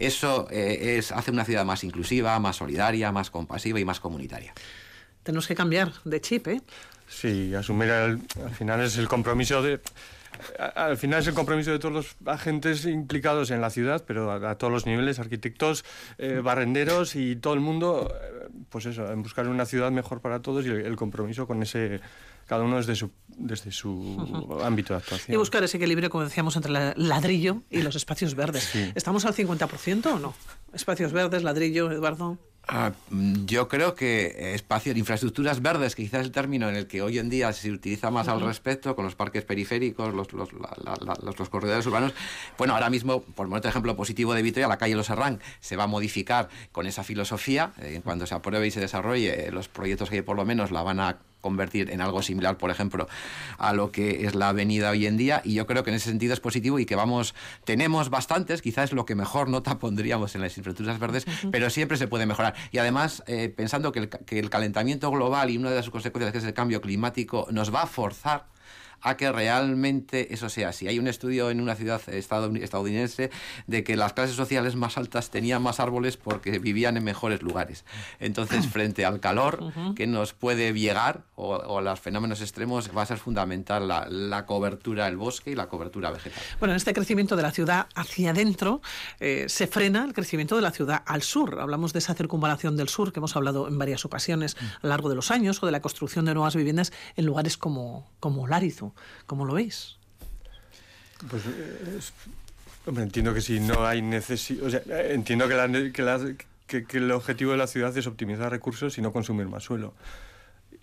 Eso 0.00 0.48
eh, 0.50 0.96
es, 0.96 1.12
hace 1.12 1.30
una 1.30 1.44
ciudad 1.44 1.64
más 1.66 1.84
inclusiva, 1.84 2.38
más 2.40 2.56
solidaria, 2.56 3.12
más 3.12 3.30
compasiva 3.30 3.78
y 3.78 3.84
más 3.84 4.00
comunitaria. 4.00 4.54
Tenemos 5.22 5.46
que 5.46 5.54
cambiar 5.54 5.92
de 6.04 6.20
chip, 6.22 6.48
¿eh? 6.48 6.62
Sí, 7.06 7.54
asumir 7.54 7.90
al 7.90 8.20
final 8.56 8.80
es 8.80 8.96
el 8.96 9.08
compromiso 9.08 9.62
de 9.62 9.80
al 10.58 10.96
final 10.96 11.20
es 11.20 11.26
el 11.26 11.34
compromiso 11.34 11.70
de 11.70 11.78
todos 11.78 11.92
los 11.92 12.16
agentes 12.26 12.84
implicados 12.86 13.50
en 13.50 13.60
la 13.60 13.68
ciudad, 13.68 14.04
pero 14.06 14.32
a, 14.32 14.54
todos 14.56 14.72
los 14.72 14.86
niveles, 14.86 15.18
arquitectos, 15.18 15.84
eh, 16.18 16.40
barrenderos 16.42 17.16
y 17.16 17.36
todo 17.36 17.54
el 17.54 17.60
mundo, 17.60 18.12
eh, 18.14 18.48
pues 18.70 18.86
eso, 18.86 19.10
en 19.12 19.22
buscar 19.22 19.48
una 19.48 19.66
ciudad 19.66 19.90
mejor 19.90 20.20
para 20.20 20.40
todos 20.40 20.64
y 20.64 20.68
el 20.68 20.96
compromiso 20.96 21.46
con 21.46 21.62
ese 21.62 22.00
cada 22.50 22.64
uno 22.64 22.78
desde 22.78 22.96
su, 22.96 23.12
desde 23.28 23.70
su 23.70 24.58
ámbito 24.64 24.92
de 24.92 24.98
actuación. 24.98 25.32
Y 25.32 25.38
buscar 25.38 25.62
ese 25.62 25.76
equilibrio, 25.76 26.10
como 26.10 26.24
decíamos, 26.24 26.56
entre 26.56 26.72
el 26.72 27.08
ladrillo 27.08 27.62
y 27.70 27.82
los 27.82 27.94
espacios 27.94 28.34
verdes. 28.34 28.74
¿Estamos 28.96 29.24
al 29.24 29.34
50% 29.36 30.06
o 30.06 30.18
no? 30.18 30.34
Espacios 30.72 31.12
verdes, 31.12 31.44
ladrillo, 31.44 31.92
Eduardo. 31.92 32.38
Ah, 32.66 32.90
yo 33.46 33.68
creo 33.68 33.94
que 33.94 34.54
espacios, 34.54 34.96
infraestructuras 34.96 35.62
verdes, 35.62 35.94
que 35.94 36.02
quizás 36.02 36.22
es 36.22 36.26
el 36.26 36.32
término 36.32 36.68
en 36.68 36.74
el 36.74 36.88
que 36.88 37.02
hoy 37.02 37.20
en 37.20 37.30
día 37.30 37.52
se 37.52 37.70
utiliza 37.70 38.10
más 38.10 38.26
al 38.26 38.40
respecto, 38.40 38.96
con 38.96 39.04
los 39.04 39.14
parques 39.14 39.44
periféricos, 39.44 40.12
los, 40.12 40.32
los, 40.32 40.48
los, 40.52 41.48
corredores 41.48 41.86
urbanos. 41.86 42.12
Bueno, 42.58 42.74
ahora 42.74 42.90
mismo, 42.90 43.22
por 43.22 43.46
poner 43.46 43.58
otro 43.58 43.70
ejemplo 43.70 43.94
positivo 43.94 44.34
de 44.34 44.42
Vitoria, 44.42 44.66
la 44.66 44.76
calle 44.76 44.96
Los 44.96 45.08
Herrán 45.08 45.40
se 45.60 45.76
va 45.76 45.84
a 45.84 45.86
modificar 45.86 46.48
con 46.72 46.88
esa 46.88 47.04
filosofía. 47.04 47.72
Eh, 47.78 48.00
cuando 48.02 48.26
se 48.26 48.34
apruebe 48.34 48.66
y 48.66 48.72
se 48.72 48.80
desarrolle, 48.80 49.52
los 49.52 49.68
proyectos 49.68 50.10
que 50.10 50.24
por 50.24 50.36
lo 50.36 50.44
menos 50.44 50.72
la 50.72 50.82
van 50.82 50.98
a 50.98 51.18
convertir 51.40 51.90
en 51.90 52.00
algo 52.00 52.22
similar, 52.22 52.58
por 52.58 52.70
ejemplo, 52.70 53.08
a 53.58 53.72
lo 53.72 53.90
que 53.90 54.26
es 54.26 54.34
la 54.34 54.50
avenida 54.50 54.90
hoy 54.90 55.06
en 55.06 55.16
día. 55.16 55.42
Y 55.44 55.54
yo 55.54 55.66
creo 55.66 55.84
que 55.84 55.90
en 55.90 55.96
ese 55.96 56.10
sentido 56.10 56.34
es 56.34 56.40
positivo 56.40 56.78
y 56.78 56.86
que 56.86 56.96
vamos, 56.96 57.34
tenemos 57.64 58.10
bastantes, 58.10 58.62
quizás 58.62 58.92
lo 58.92 59.04
que 59.04 59.14
mejor 59.14 59.48
nota 59.48 59.78
pondríamos 59.78 60.34
en 60.34 60.42
las 60.42 60.56
infraestructuras 60.56 60.98
verdes, 60.98 61.26
pero 61.50 61.70
siempre 61.70 61.96
se 61.96 62.08
puede 62.08 62.26
mejorar. 62.26 62.54
Y 62.72 62.78
además, 62.78 63.22
eh, 63.26 63.52
pensando 63.54 63.92
que 63.92 64.00
el, 64.00 64.08
que 64.08 64.38
el 64.38 64.50
calentamiento 64.50 65.10
global 65.10 65.50
y 65.50 65.56
una 65.56 65.70
de 65.70 65.82
sus 65.82 65.90
consecuencias, 65.90 66.32
que 66.32 66.38
es 66.38 66.44
el 66.44 66.54
cambio 66.54 66.80
climático, 66.80 67.46
nos 67.50 67.74
va 67.74 67.82
a 67.82 67.86
forzar 67.86 68.46
a 69.02 69.16
que 69.16 69.30
realmente 69.32 70.34
eso 70.34 70.48
sea 70.48 70.70
así. 70.70 70.88
Hay 70.88 70.98
un 70.98 71.08
estudio 71.08 71.50
en 71.50 71.60
una 71.60 71.74
ciudad 71.74 72.00
estadounidense 72.08 73.30
de 73.66 73.84
que 73.84 73.96
las 73.96 74.12
clases 74.12 74.36
sociales 74.36 74.76
más 74.76 74.96
altas 74.96 75.30
tenían 75.30 75.62
más 75.62 75.80
árboles 75.80 76.16
porque 76.16 76.58
vivían 76.58 76.96
en 76.96 77.04
mejores 77.04 77.42
lugares. 77.42 77.84
Entonces, 78.18 78.66
frente 78.72 79.04
al 79.04 79.20
calor 79.20 79.72
que 79.94 80.06
nos 80.06 80.32
puede 80.32 80.72
llegar 80.72 81.22
o, 81.34 81.78
a 81.78 81.82
los 81.82 82.00
fenómenos 82.00 82.40
extremos, 82.40 82.90
va 82.96 83.02
a 83.02 83.06
ser 83.06 83.18
fundamental 83.18 83.88
la, 83.88 84.46
cobertura 84.46 85.04
del 85.04 85.16
bosque 85.16 85.50
y 85.50 85.54
la 85.54 85.68
cobertura 85.68 86.10
vegetal. 86.10 86.42
Bueno, 86.58 86.72
en 86.72 86.76
este 86.76 86.92
crecimiento 86.92 87.36
de 87.36 87.42
la 87.42 87.52
ciudad 87.52 87.86
hacia 87.94 88.30
adentro 88.30 88.80
eh, 89.20 89.44
se 89.48 89.66
frena 89.66 90.04
el 90.04 90.12
crecimiento 90.12 90.56
de 90.56 90.62
la 90.62 90.70
ciudad 90.70 91.02
al 91.06 91.22
sur. 91.22 91.60
Hablamos 91.60 91.92
de 91.92 92.00
esa 92.00 92.14
circunvalación 92.14 92.76
del 92.76 92.88
sur 92.88 93.12
que 93.12 93.20
hemos 93.20 93.36
hablado 93.36 93.68
en 93.68 93.78
varias 93.78 94.04
ocasiones 94.04 94.56
a 94.56 94.78
lo 94.82 94.88
largo 94.88 95.08
de 95.08 95.14
los 95.14 95.30
años 95.30 95.62
o 95.62 95.66
de 95.66 95.72
la 95.72 95.80
construcción 95.80 96.24
de 96.24 96.34
nuevas 96.34 96.56
viviendas 96.56 96.92
en 97.16 97.26
lugares 97.26 97.56
como, 97.56 98.10
como 98.18 98.46
Lárizo. 98.46 98.89
¿Cómo 99.26 99.44
lo 99.44 99.54
veis? 99.54 99.96
Pues 101.28 101.42
entiendo 102.98 103.34
que 103.34 103.40
si 103.40 103.60
no 103.60 103.86
hay 103.86 104.02
necesidad, 104.02 104.64
o 104.64 104.70
sea, 104.70 104.82
entiendo 105.10 105.46
que, 105.48 106.96
el 106.98 107.10
objetivo 107.10 107.52
de 107.52 107.58
la 107.58 107.66
ciudad 107.66 107.96
es 107.96 108.06
optimizar 108.06 108.50
recursos 108.50 108.96
y 108.98 109.02
no 109.02 109.12
consumir 109.12 109.48
más 109.48 109.64
suelo. 109.64 109.94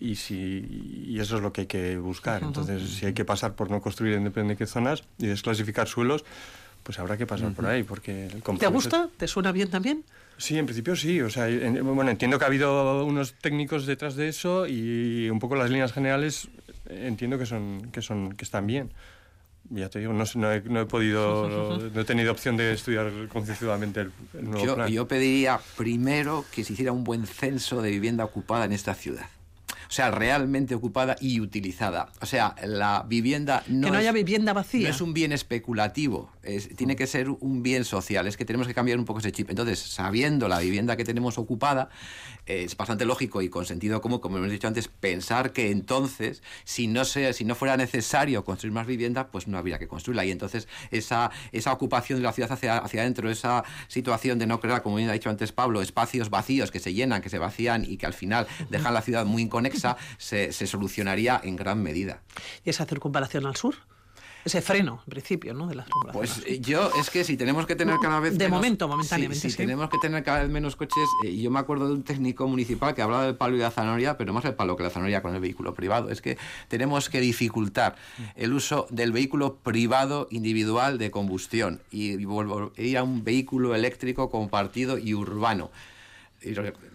Y, 0.00 0.14
si, 0.14 1.04
y 1.08 1.18
eso 1.18 1.36
es 1.36 1.42
lo 1.42 1.52
que 1.52 1.62
hay 1.62 1.66
que 1.66 1.98
buscar. 1.98 2.42
Entonces, 2.42 2.88
si 2.88 3.06
hay 3.06 3.14
que 3.14 3.24
pasar 3.24 3.54
por 3.54 3.70
no 3.70 3.80
construir 3.80 4.14
en 4.14 4.24
depende 4.24 4.54
de 4.54 4.58
qué 4.58 4.66
zonas 4.66 5.02
y 5.18 5.26
desclasificar 5.26 5.88
suelos, 5.88 6.24
pues 6.84 6.98
habrá 7.00 7.16
que 7.16 7.26
pasar 7.26 7.52
por 7.52 7.66
ahí. 7.66 7.82
Porque 7.82 8.28
¿Te 8.58 8.66
gusta? 8.68 9.08
¿Te 9.16 9.26
suena 9.26 9.50
bien 9.50 9.70
también? 9.70 10.04
Sí, 10.36 10.56
en 10.56 10.66
principio 10.66 10.94
sí. 10.94 11.20
O 11.20 11.30
sea, 11.30 11.48
bueno, 11.82 12.10
entiendo 12.10 12.38
que 12.38 12.44
ha 12.44 12.48
habido 12.48 13.04
unos 13.04 13.34
técnicos 13.34 13.86
detrás 13.86 14.14
de 14.14 14.28
eso 14.28 14.68
y 14.68 15.28
un 15.30 15.40
poco 15.40 15.56
las 15.56 15.68
líneas 15.68 15.92
generales 15.92 16.48
entiendo 16.88 17.38
que 17.38 17.46
son 17.46 17.90
que 17.92 18.02
son 18.02 18.32
que 18.32 18.44
están 18.44 18.66
bien. 18.66 18.92
Ya 19.70 19.90
te 19.90 19.98
digo, 19.98 20.14
no, 20.14 20.24
no, 20.36 20.52
he, 20.52 20.62
no 20.62 20.80
he, 20.80 20.86
podido, 20.86 21.78
no, 21.94 22.00
he 22.00 22.04
tenido 22.04 22.32
opción 22.32 22.56
de 22.56 22.72
estudiar 22.72 23.12
concienzudamente 23.28 24.00
el, 24.00 24.12
nuevo 24.42 24.64
yo, 24.64 24.74
plan. 24.74 24.88
Yo 24.88 25.06
pediría 25.06 25.60
primero 25.76 26.46
que 26.50 26.64
se 26.64 26.72
hiciera 26.72 26.92
un 26.92 27.04
buen 27.04 27.26
censo 27.26 27.82
de 27.82 27.90
vivienda 27.90 28.24
ocupada 28.24 28.64
en 28.64 28.72
esta 28.72 28.94
ciudad 28.94 29.28
o 29.88 29.90
sea, 29.90 30.10
realmente 30.10 30.74
ocupada 30.74 31.16
y 31.18 31.40
utilizada. 31.40 32.10
O 32.20 32.26
sea, 32.26 32.54
la 32.62 33.06
vivienda 33.08 33.62
no 33.68 33.86
que 33.86 33.92
no 33.92 33.98
haya 33.98 34.10
es, 34.10 34.14
vivienda 34.14 34.52
vacía. 34.52 34.88
No 34.88 34.94
es 34.94 35.00
un 35.00 35.14
bien 35.14 35.32
especulativo, 35.32 36.30
tiene 36.76 36.94
que 36.94 37.06
ser 37.06 37.30
un 37.30 37.62
bien 37.62 37.84
social. 37.84 38.26
Es 38.26 38.36
que 38.36 38.44
tenemos 38.44 38.66
que 38.66 38.74
cambiar 38.74 38.98
un 38.98 39.06
poco 39.06 39.20
ese 39.20 39.32
chip. 39.32 39.48
Entonces, 39.48 39.78
sabiendo 39.78 40.46
la 40.46 40.58
vivienda 40.58 40.96
que 40.96 41.04
tenemos 41.04 41.38
ocupada, 41.38 41.88
es 42.44 42.76
bastante 42.76 43.04
lógico 43.04 43.40
y 43.40 43.48
con 43.48 43.64
sentido 43.64 44.00
común, 44.00 44.18
como 44.18 44.36
hemos 44.38 44.50
dicho 44.50 44.68
antes, 44.68 44.88
pensar 44.88 45.52
que 45.52 45.70
entonces, 45.70 46.42
si 46.64 46.86
no, 46.86 47.04
sea, 47.04 47.32
si 47.32 47.44
no 47.44 47.54
fuera 47.54 47.76
necesario 47.76 48.44
construir 48.44 48.72
más 48.72 48.86
vivienda, 48.86 49.28
pues 49.28 49.48
no 49.48 49.56
habría 49.56 49.78
que 49.78 49.88
construirla. 49.88 50.24
Y 50.26 50.30
entonces, 50.30 50.68
esa, 50.90 51.30
esa 51.52 51.72
ocupación 51.72 52.18
de 52.18 52.24
la 52.24 52.32
ciudad 52.32 52.52
hacia, 52.52 52.78
hacia 52.78 53.02
adentro, 53.02 53.30
esa 53.30 53.64
situación 53.88 54.38
de 54.38 54.46
no 54.46 54.60
crear, 54.60 54.82
como 54.82 54.96
bien 54.96 55.08
ha 55.08 55.12
dicho 55.12 55.30
antes 55.30 55.52
Pablo, 55.52 55.80
espacios 55.80 56.30
vacíos 56.30 56.70
que 56.70 56.80
se 56.80 56.92
llenan, 56.92 57.22
que 57.22 57.30
se 57.30 57.38
vacían 57.38 57.84
y 57.86 57.96
que 57.96 58.06
al 58.06 58.14
final 58.14 58.46
dejan 58.70 58.92
la 58.94 59.02
ciudad 59.02 59.24
muy 59.24 59.42
inconexa, 59.42 59.77
se, 60.18 60.52
se 60.52 60.66
solucionaría 60.66 61.40
en 61.42 61.56
gran 61.56 61.82
medida. 61.82 62.22
¿Y 62.64 62.70
esa 62.70 62.86
circunvalación 62.86 63.46
al 63.46 63.56
sur? 63.56 63.74
ese 64.44 64.62
freno, 64.62 65.00
en 65.06 65.10
principio, 65.10 65.54
¿no? 65.54 65.66
De 65.66 65.74
la 65.74 65.86
pues 66.12 66.42
eh, 66.46 66.60
yo, 66.60 66.90
es 66.98 67.10
que 67.10 67.24
si 67.24 67.36
tenemos 67.36 67.66
que 67.66 67.76
tener 67.76 67.98
cada 68.00 68.20
vez 68.20 68.36
De 68.36 68.48
momento, 68.48 68.88
momentáneamente. 68.88 69.50
Si, 69.50 69.56
tenemos 69.56 69.88
que 69.90 69.98
tener 69.98 70.22
cada 70.22 70.40
vez 70.40 70.50
menos 70.50 70.76
coches, 70.76 71.08
eh, 71.24 71.36
yo 71.36 71.50
me 71.50 71.58
acuerdo 71.58 71.88
de 71.88 71.94
un 71.94 72.02
técnico 72.02 72.46
municipal 72.48 72.94
que 72.94 73.02
hablaba 73.02 73.24
del 73.24 73.36
palo 73.36 73.56
y 73.56 73.60
la 73.60 73.70
zanahoria, 73.70 74.16
pero 74.16 74.32
más 74.32 74.44
el 74.44 74.54
palo 74.54 74.76
que 74.76 74.82
la 74.82 74.90
zanahoria 74.90 75.22
con 75.22 75.34
el 75.34 75.40
vehículo 75.40 75.74
privado. 75.74 76.10
Es 76.10 76.20
que 76.22 76.38
tenemos 76.68 77.08
que 77.08 77.20
dificultar 77.20 77.96
el 78.36 78.52
uso 78.52 78.86
del 78.90 79.12
vehículo 79.12 79.56
privado 79.56 80.28
individual 80.30 80.98
de 80.98 81.10
combustión 81.10 81.80
y, 81.90 82.14
y 82.14 82.88
ir 82.88 82.98
a 82.98 83.02
un 83.02 83.24
vehículo 83.24 83.74
eléctrico 83.74 84.30
compartido 84.30 84.98
y 84.98 85.14
urbano. 85.14 85.70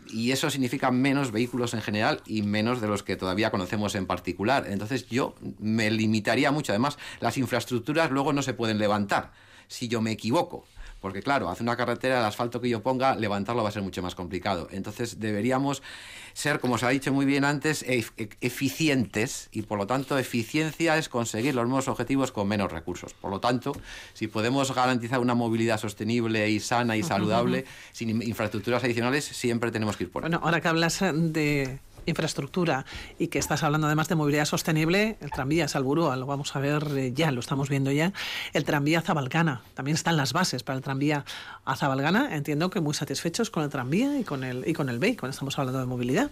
Y 0.09 0.31
eso 0.31 0.49
significa 0.49 0.91
menos 0.91 1.31
vehículos 1.31 1.73
en 1.73 1.81
general 1.81 2.21
y 2.25 2.43
menos 2.43 2.79
de 2.79 2.87
los 2.87 3.03
que 3.03 3.15
todavía 3.15 3.51
conocemos 3.51 3.95
en 3.95 4.05
particular. 4.05 4.65
Entonces 4.69 5.07
yo 5.07 5.35
me 5.59 5.91
limitaría 5.91 6.51
mucho. 6.51 6.71
Además, 6.71 6.97
las 7.19 7.37
infraestructuras 7.37 8.11
luego 8.11 8.31
no 8.31 8.41
se 8.41 8.53
pueden 8.53 8.77
levantar 8.77 9.31
si 9.67 9.87
yo 9.87 10.01
me 10.01 10.11
equivoco. 10.11 10.65
Porque 11.03 11.21
claro, 11.21 11.49
hace 11.49 11.63
una 11.63 11.75
carretera, 11.75 12.19
el 12.19 12.25
asfalto 12.25 12.61
que 12.61 12.69
yo 12.69 12.81
ponga, 12.81 13.13
levantarlo 13.13 13.61
va 13.61 13.67
a 13.67 13.71
ser 13.73 13.81
mucho 13.81 14.01
más 14.01 14.15
complicado. 14.15 14.69
Entonces 14.71 15.19
deberíamos 15.19 15.83
ser, 16.31 16.61
como 16.61 16.77
se 16.77 16.85
ha 16.85 16.89
dicho 16.89 17.11
muy 17.11 17.25
bien 17.25 17.43
antes, 17.43 17.83
e-, 17.83 18.05
eficientes 18.39 19.49
y 19.51 19.63
por 19.63 19.77
lo 19.77 19.85
tanto 19.85 20.17
eficiencia 20.17 20.97
es 20.97 21.09
conseguir 21.09 21.55
los 21.55 21.65
mismos 21.65 21.89
objetivos 21.89 22.31
con 22.31 22.47
menos 22.47 22.71
recursos. 22.71 23.13
Por 23.15 23.31
lo 23.31 23.41
tanto, 23.41 23.73
si 24.13 24.27
podemos 24.27 24.73
garantizar 24.73 25.19
una 25.19 25.33
movilidad 25.33 25.77
sostenible 25.77 26.49
y 26.49 26.61
sana 26.61 26.95
y 26.95 27.03
saludable, 27.03 27.65
sin 27.91 28.21
infraestructuras 28.21 28.81
adicionales, 28.85 29.25
siempre 29.25 29.71
tenemos 29.71 29.97
que 29.97 30.05
ir 30.05 30.09
por 30.09 30.23
ahí. 30.23 30.29
Bueno, 30.29 30.39
ahora 30.41 30.61
que 30.61 30.69
hablas 30.69 31.01
de 31.01 31.79
infraestructura 32.05 32.85
y 33.19 33.27
que 33.27 33.39
estás 33.39 33.63
hablando 33.63 33.87
además 33.87 34.07
de 34.07 34.15
movilidad 34.15 34.45
sostenible, 34.45 35.17
el 35.21 35.31
tranvía 35.31 35.67
Salburúa, 35.67 36.15
lo 36.15 36.25
vamos 36.25 36.55
a 36.55 36.59
ver 36.59 36.85
eh, 36.95 37.11
ya, 37.13 37.31
lo 37.31 37.39
estamos 37.39 37.69
viendo 37.69 37.91
ya, 37.91 38.13
el 38.53 38.63
tranvía 38.63 39.01
Zabalgana, 39.01 39.61
también 39.73 39.95
están 39.95 40.17
las 40.17 40.33
bases 40.33 40.63
para 40.63 40.77
el 40.77 40.83
tranvía 40.83 41.25
a 41.65 41.75
Zabalgana, 41.75 42.35
entiendo 42.35 42.69
que 42.69 42.81
muy 42.81 42.93
satisfechos 42.93 43.49
con 43.49 43.63
el 43.63 43.69
tranvía 43.69 44.19
y 44.19 44.23
con 44.23 44.43
el, 44.43 44.67
y 44.67 44.73
con 44.73 44.89
el 44.89 44.99
BEI, 44.99 45.15
cuando 45.15 45.31
estamos 45.31 45.57
hablando 45.59 45.79
de 45.79 45.85
movilidad. 45.85 46.29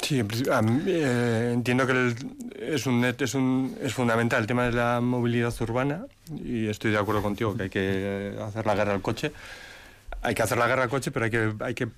Sí, 0.00 0.20
eh, 0.20 1.50
entiendo 1.52 1.86
que 1.86 2.14
es, 2.58 2.86
un, 2.86 3.04
es, 3.04 3.34
un, 3.34 3.76
es 3.82 3.92
fundamental 3.92 4.40
el 4.40 4.46
tema 4.46 4.64
de 4.64 4.72
la 4.72 5.00
movilidad 5.00 5.54
urbana 5.60 6.06
y 6.42 6.68
estoy 6.68 6.90
de 6.90 6.98
acuerdo 6.98 7.22
contigo 7.22 7.54
que 7.56 7.64
hay 7.64 7.70
que 7.70 8.36
hacer 8.40 8.66
la 8.66 8.74
guerra 8.74 8.94
al 8.94 9.02
coche. 9.02 9.32
Hay 10.22 10.34
que 10.34 10.42
hacer 10.42 10.56
la 10.56 10.66
guerra 10.66 10.84
al 10.84 10.88
coche, 10.88 11.10
pero 11.10 11.26
hay 11.26 11.30
que, 11.30 11.52
hay 11.60 11.74
que 11.74 11.88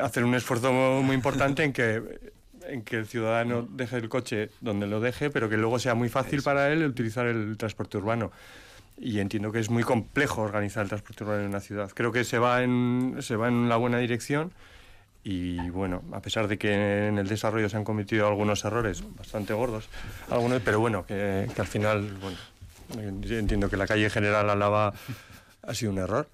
hacer 0.00 0.24
un 0.24 0.34
esfuerzo 0.34 0.72
muy 0.72 1.14
importante 1.14 1.64
en 1.64 1.72
que 1.72 2.34
en 2.68 2.82
que 2.82 2.96
el 2.96 3.06
ciudadano 3.06 3.66
deje 3.70 3.96
el 3.96 4.08
coche 4.08 4.50
donde 4.60 4.86
lo 4.86 5.00
deje, 5.00 5.30
pero 5.30 5.48
que 5.48 5.56
luego 5.56 5.78
sea 5.78 5.94
muy 5.94 6.08
fácil 6.08 6.42
para 6.42 6.72
él 6.72 6.84
utilizar 6.84 7.26
el 7.26 7.56
transporte 7.56 7.98
urbano. 7.98 8.32
Y 8.98 9.20
entiendo 9.20 9.52
que 9.52 9.58
es 9.58 9.68
muy 9.68 9.82
complejo 9.82 10.42
organizar 10.42 10.82
el 10.82 10.88
transporte 10.88 11.24
urbano 11.24 11.42
en 11.42 11.48
una 11.48 11.60
ciudad. 11.60 11.90
Creo 11.94 12.12
que 12.12 12.24
se 12.24 12.38
va 12.38 12.62
en, 12.62 13.16
se 13.20 13.36
va 13.36 13.48
en 13.48 13.68
la 13.68 13.76
buena 13.76 13.98
dirección 13.98 14.52
y 15.22 15.70
bueno, 15.70 16.02
a 16.12 16.20
pesar 16.20 16.46
de 16.46 16.56
que 16.56 17.08
en 17.08 17.18
el 17.18 17.26
desarrollo 17.26 17.68
se 17.68 17.76
han 17.76 17.82
cometido 17.84 18.28
algunos 18.28 18.64
errores 18.64 19.02
bastante 19.16 19.54
gordos, 19.54 19.88
algunos, 20.30 20.62
pero 20.62 20.78
bueno, 20.78 21.04
que, 21.04 21.48
que 21.52 21.60
al 21.60 21.66
final, 21.66 22.16
bueno, 22.20 22.36
entiendo 22.96 23.68
que 23.68 23.76
la 23.76 23.88
calle 23.88 24.08
general 24.08 24.48
Alaba 24.48 24.94
ha 25.62 25.74
sido 25.74 25.90
un 25.90 25.98
error. 25.98 26.28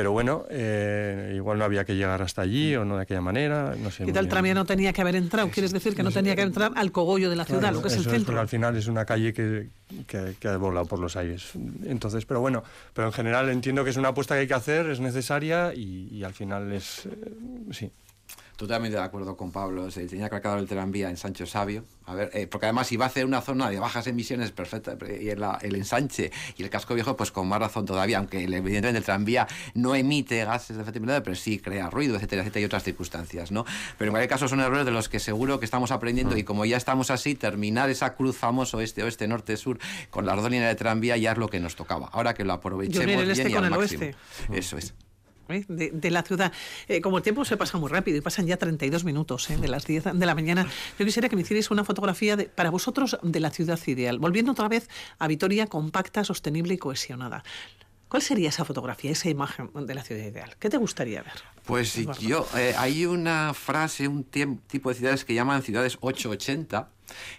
Pero 0.00 0.12
bueno, 0.12 0.46
eh, 0.48 1.34
igual 1.36 1.58
no 1.58 1.64
había 1.66 1.84
que 1.84 1.94
llegar 1.94 2.22
hasta 2.22 2.40
allí 2.40 2.74
o 2.74 2.86
no 2.86 2.96
de 2.96 3.02
aquella 3.02 3.20
manera. 3.20 3.74
No 3.78 3.90
sé 3.90 4.06
¿Qué 4.06 4.14
tal 4.14 4.28
tranvía 4.28 4.54
no 4.54 4.64
tenía 4.64 4.94
que 4.94 5.02
haber 5.02 5.14
entrado? 5.14 5.50
¿Quieres 5.50 5.72
decir 5.72 5.94
que 5.94 6.02
no, 6.02 6.10
tenía 6.10 6.34
que 6.34 6.40
entrar 6.40 6.72
al 6.74 6.90
cogollo 6.90 7.28
de 7.28 7.36
la 7.36 7.44
ciudad, 7.44 7.70
lo 7.70 7.82
que 7.82 7.88
es 7.88 7.96
el 7.98 8.04
centro? 8.04 8.40
al 8.40 8.48
final 8.48 8.74
es 8.78 8.86
una 8.86 9.04
calle 9.04 9.34
que, 9.34 9.68
que, 10.06 10.48
ha 10.48 10.56
volado 10.56 10.86
por 10.86 11.00
los 11.00 11.16
aires. 11.16 11.50
Entonces, 11.84 12.24
pero 12.24 12.40
bueno, 12.40 12.64
pero 12.94 13.08
en 13.08 13.12
general 13.12 13.50
entiendo 13.50 13.84
que 13.84 13.90
es 13.90 13.98
una 13.98 14.08
apuesta 14.08 14.36
que 14.36 14.40
hay 14.40 14.46
que 14.46 14.54
hacer, 14.54 14.88
es 14.88 15.00
necesaria 15.00 15.74
y, 15.74 16.08
y 16.10 16.24
al 16.24 16.32
final 16.32 16.72
es. 16.72 17.04
Eh, 17.04 17.10
sí. 17.72 17.90
Totalmente 18.60 18.98
de 18.98 19.02
acuerdo 19.02 19.38
con 19.38 19.50
Pablo. 19.52 19.90
Se 19.90 20.06
tenía 20.06 20.28
que 20.28 20.36
haber 20.36 20.58
el 20.58 20.68
tranvía 20.68 21.08
en 21.08 21.16
Sancho 21.16 21.46
Sabio. 21.46 21.82
A 22.04 22.14
ver, 22.14 22.30
eh, 22.34 22.46
porque 22.46 22.66
además 22.66 22.92
iba 22.92 23.06
a 23.06 23.08
hacer 23.08 23.24
una 23.24 23.40
zona 23.40 23.70
de 23.70 23.78
bajas 23.78 24.06
emisiones 24.06 24.52
perfecta 24.52 24.98
y 25.18 25.30
el, 25.30 25.42
el, 25.62 25.76
ensanche 25.76 26.30
y 26.58 26.62
el 26.62 26.68
casco 26.68 26.92
viejo, 26.94 27.16
pues 27.16 27.30
con 27.30 27.48
más 27.48 27.58
razón 27.58 27.86
todavía, 27.86 28.18
aunque 28.18 28.42
evidentemente 28.42 28.98
el 28.98 29.04
tranvía 29.04 29.48
no 29.72 29.94
emite 29.94 30.44
gases 30.44 30.76
de 30.76 30.82
efecto 30.82 30.98
invernadero, 30.98 31.24
pero 31.24 31.36
sí 31.36 31.58
crea 31.58 31.88
ruido, 31.88 32.16
etcétera, 32.16 32.42
etcétera, 32.42 32.60
y 32.60 32.64
otras 32.66 32.84
circunstancias, 32.84 33.50
¿no? 33.50 33.64
Pero 33.96 34.10
en 34.10 34.12
cualquier 34.12 34.28
caso 34.28 34.46
son 34.46 34.60
errores 34.60 34.84
de 34.84 34.90
los 34.92 35.08
que 35.08 35.20
seguro 35.20 35.58
que 35.58 35.64
estamos 35.64 35.90
aprendiendo 35.90 36.36
y 36.36 36.44
como 36.44 36.66
ya 36.66 36.76
estamos 36.76 37.10
así, 37.10 37.34
terminar 37.36 37.88
esa 37.88 38.14
cruz 38.14 38.36
famoso 38.36 38.82
este, 38.82 39.02
oeste, 39.02 39.26
norte, 39.26 39.56
sur 39.56 39.78
con 40.10 40.26
las 40.26 40.36
dos 40.36 40.50
líneas 40.50 40.68
de 40.68 40.74
tranvía 40.74 41.16
ya 41.16 41.32
es 41.32 41.38
lo 41.38 41.48
que 41.48 41.60
nos 41.60 41.76
tocaba. 41.76 42.10
Ahora 42.12 42.34
que 42.34 42.44
lo 42.44 42.52
aprovechemos 42.52 43.22
el 43.22 43.30
este 43.30 43.44
bien 43.44 43.56
con 43.56 43.64
el 43.64 43.72
Oeste. 43.72 44.14
Eso 44.52 44.76
es. 44.76 44.92
¿Eh? 45.52 45.64
de, 45.68 46.10
la 46.10 46.22
ciudad. 46.22 46.52
Eh, 46.88 47.00
como 47.00 47.18
el 47.18 47.22
tiempo 47.22 47.44
se 47.44 47.56
pasa 47.56 47.78
muy 47.78 47.88
rápido 47.88 48.18
y 48.18 48.20
pasan 48.20 48.46
ya 48.46 48.56
32 48.56 49.04
minutos 49.04 49.50
¿eh? 49.50 49.56
de 49.56 49.68
las 49.68 49.86
10 49.86 50.04
de 50.14 50.26
la 50.26 50.34
mañana, 50.34 50.66
yo 50.98 51.04
quisiera 51.04 51.28
que 51.28 51.36
me 51.36 51.42
hicierais 51.42 51.70
una 51.70 51.84
fotografía 51.84 52.36
de, 52.36 52.46
para 52.46 52.70
vosotros 52.70 53.18
de 53.22 53.40
la 53.40 53.50
ciudad 53.50 53.78
ideal. 53.86 54.18
Volviendo 54.18 54.52
otra 54.52 54.68
vez 54.68 54.88
a 55.18 55.26
Vitoria 55.28 55.66
compacta, 55.66 56.24
sostenible 56.24 56.74
y 56.74 56.78
cohesionada. 56.78 57.44
¿Cuál 58.08 58.22
sería 58.22 58.48
esa 58.48 58.64
fotografía, 58.64 59.12
esa 59.12 59.30
imagen 59.30 59.70
de 59.72 59.94
la 59.94 60.02
ciudad 60.02 60.26
ideal? 60.26 60.56
¿Qué 60.58 60.68
te 60.68 60.78
gustaría 60.78 61.22
ver? 61.22 61.34
Pues 61.64 61.94
yo, 62.18 62.44
hay 62.76 63.06
una 63.06 63.54
frase, 63.54 64.08
un 64.08 64.24
tipo 64.24 64.88
de 64.88 64.96
ciudades 64.96 65.24
que 65.24 65.32
llaman 65.32 65.62
ciudades 65.62 65.96
880 66.00 66.88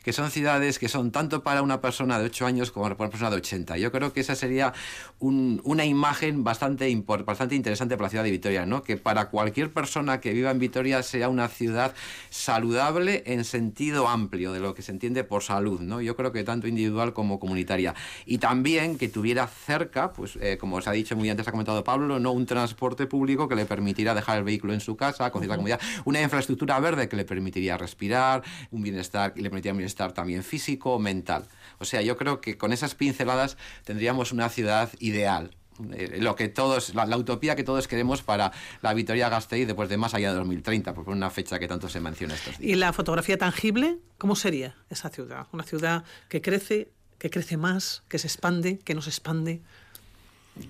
que 0.04 0.14
son 0.14 0.32
ciudades 0.32 0.80
que 0.80 0.90
son 0.90 1.12
tanto 1.12 1.44
para 1.44 1.62
una 1.62 1.82
persona 1.82 2.20
de 2.20 2.26
8 2.26 2.46
años 2.46 2.72
como 2.72 2.86
para 2.86 2.96
una 2.96 3.10
persona 3.10 3.30
de 3.30 3.38
80. 3.38 3.78
Yo 3.78 3.92
creo 3.92 4.14
que 4.14 4.22
esa 4.22 4.36
sería 4.36 4.74
una 5.20 5.86
imagen 5.86 6.44
bastante, 6.44 6.94
bastante 7.26 7.56
interesante 7.56 7.96
para 7.96 8.06
la 8.06 8.10
ciudad 8.10 8.24
de 8.24 8.32
Vitoria, 8.32 8.66
¿no? 8.66 8.84
que 8.84 8.98
para 8.98 9.30
cualquier 9.30 9.72
persona 9.72 10.20
que 10.20 10.34
viva 10.34 10.52
en 10.52 10.60
Vitoria 10.60 11.04
sea 11.04 11.30
una 11.30 11.48
ciudad 11.48 11.94
saludable 12.30 13.24
en 13.26 13.44
sentido 13.44 14.08
amplio 14.08 14.52
de 14.54 14.60
lo 14.60 14.74
que 14.74 14.82
se 14.82 14.92
entiende 14.92 15.24
por 15.24 15.44
salud. 15.44 15.82
¿no? 15.82 16.02
Yo 16.02 16.16
creo 16.16 16.32
que 16.32 16.44
tanto 16.44 16.68
individual 16.68 17.14
como 17.14 17.40
comunitaria. 17.40 17.94
Y 18.26 18.40
también 18.40 18.98
que 18.98 19.10
tuviera 19.10 19.48
cerca, 19.48 20.14
pues 20.14 20.38
eh, 20.42 20.58
como 20.58 20.78
os 20.78 20.88
ha 20.88 20.92
dicho 20.92 21.16
muy 21.16 21.30
antes, 21.30 21.48
ha 21.48 21.52
comentado 21.52 21.84
Pablo, 21.84 22.20
¿no? 22.20 22.32
un 22.32 22.46
transporte 22.46 23.08
público 23.08 23.48
que 23.48 23.56
le 23.56 23.66
permitiría 23.66 24.14
dejar 24.14 24.40
el 24.40 24.44
vehículo 24.44 24.74
en 24.74 24.82
su 24.82 24.96
casa, 24.96 25.32
con 25.32 25.42
cierta 25.42 25.56
comodidad, 25.56 25.80
una 26.06 26.22
infraestructura 26.22 26.80
verde 26.80 27.08
que 27.08 27.16
le 27.16 27.26
permitiría 27.26 27.78
respirar, 27.78 28.44
un 28.72 28.82
bienestar 28.82 29.34
que 29.34 29.42
le 29.42 29.50
permitiría 29.50 29.61
un 29.70 29.78
bienestar 29.78 30.14
también 30.14 30.44
físico, 30.44 30.98
mental. 31.00 31.48
O 31.80 31.86
sea, 31.86 32.02
yo 32.02 32.18
creo 32.18 32.42
que 32.42 32.58
con 32.58 32.74
esas 32.74 32.96
pinceladas 32.96 33.58
tendríamos 33.86 34.32
una 34.32 34.50
ciudad 34.50 34.90
ideal, 35.00 35.52
eh, 35.94 36.18
lo 36.20 36.36
que 36.36 36.48
todos, 36.48 36.94
la, 36.94 37.18
utopía 37.18 37.56
que 37.56 37.64
todos 37.64 37.88
queremos 37.88 38.22
para 38.22 38.52
la 38.82 38.94
Vitoria 38.94 39.30
Gasteiz 39.30 39.68
después 39.68 39.90
de 39.90 39.98
más 39.98 40.14
allá 40.14 40.32
de 40.32 40.38
2030, 40.38 40.94
por 40.94 41.10
una 41.10 41.30
fecha 41.30 41.60
que 41.60 41.68
tanto 41.68 41.90
se 41.90 42.00
menciona 42.00 42.36
estos 42.36 42.58
días. 42.58 42.72
¿Y 42.72 42.76
la 42.76 42.94
fotografía 42.94 43.38
tangible? 43.38 43.98
¿Cómo 44.18 44.36
sería 44.36 44.76
esa 44.90 45.10
ciudad? 45.10 45.48
Una 45.52 45.64
ciudad 45.64 46.04
que 46.30 46.42
crece, 46.42 46.92
que 47.18 47.30
crece 47.30 47.58
más, 47.58 48.04
que 48.10 48.20
se 48.20 48.28
expande, 48.28 48.80
que 48.80 48.94
no 48.94 49.02
se 49.02 49.10
expande. 49.10 49.62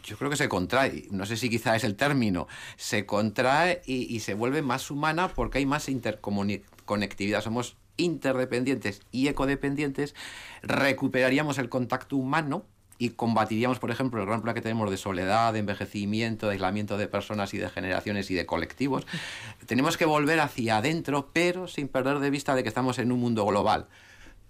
Yo 0.03 0.15
creo 0.17 0.29
que 0.29 0.37
se 0.37 0.47
contrae, 0.47 1.07
no 1.09 1.25
sé 1.25 1.35
si 1.37 1.49
quizá 1.49 1.75
es 1.75 1.83
el 1.83 1.95
término, 1.95 2.47
se 2.77 3.07
contrae 3.07 3.81
y, 3.85 4.15
y 4.15 4.19
se 4.19 4.35
vuelve 4.35 4.61
más 4.61 4.91
humana 4.91 5.29
porque 5.29 5.57
hay 5.57 5.65
más 5.65 5.89
interconectividad, 5.89 7.41
somos 7.41 7.77
interdependientes 7.97 9.01
y 9.11 9.27
ecodependientes, 9.27 10.15
recuperaríamos 10.61 11.57
el 11.57 11.69
contacto 11.69 12.17
humano 12.17 12.65
y 13.01 13.09
combatiríamos, 13.09 13.79
por 13.79 13.89
ejemplo, 13.89 14.21
el 14.21 14.27
gran 14.27 14.41
problema 14.41 14.53
que 14.53 14.61
tenemos 14.61 14.91
de 14.91 14.97
soledad, 14.97 15.53
de 15.53 15.59
envejecimiento, 15.59 16.45
de 16.45 16.53
aislamiento 16.53 16.99
de 16.99 17.07
personas 17.07 17.51
y 17.55 17.57
de 17.57 17.67
generaciones 17.67 18.29
y 18.29 18.35
de 18.35 18.45
colectivos. 18.45 19.07
Tenemos 19.65 19.97
que 19.97 20.05
volver 20.05 20.39
hacia 20.39 20.77
adentro, 20.77 21.31
pero 21.33 21.67
sin 21.67 21.87
perder 21.87 22.19
de 22.19 22.29
vista 22.29 22.53
de 22.53 22.61
que 22.61 22.69
estamos 22.69 22.99
en 22.99 23.11
un 23.11 23.19
mundo 23.19 23.43
global. 23.45 23.87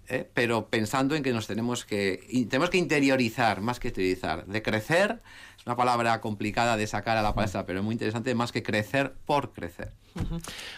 ¿Eh? 0.08 0.28
Pero 0.34 0.68
pensando 0.68 1.14
en 1.14 1.22
que 1.22 1.32
nos 1.32 1.46
tenemos 1.46 1.84
que, 1.84 2.46
tenemos 2.48 2.70
que 2.70 2.78
interiorizar, 2.78 3.60
más 3.60 3.80
que 3.80 3.88
exteriorizar, 3.88 4.46
de 4.46 4.62
crecer, 4.62 5.20
es 5.58 5.66
una 5.66 5.76
palabra 5.76 6.20
complicada 6.20 6.76
de 6.76 6.86
sacar 6.86 7.16
a 7.16 7.22
la 7.22 7.34
palestra, 7.34 7.66
pero 7.66 7.82
muy 7.82 7.92
interesante, 7.92 8.34
más 8.34 8.52
que 8.52 8.62
crecer 8.62 9.14
por 9.26 9.52
crecer. 9.52 9.92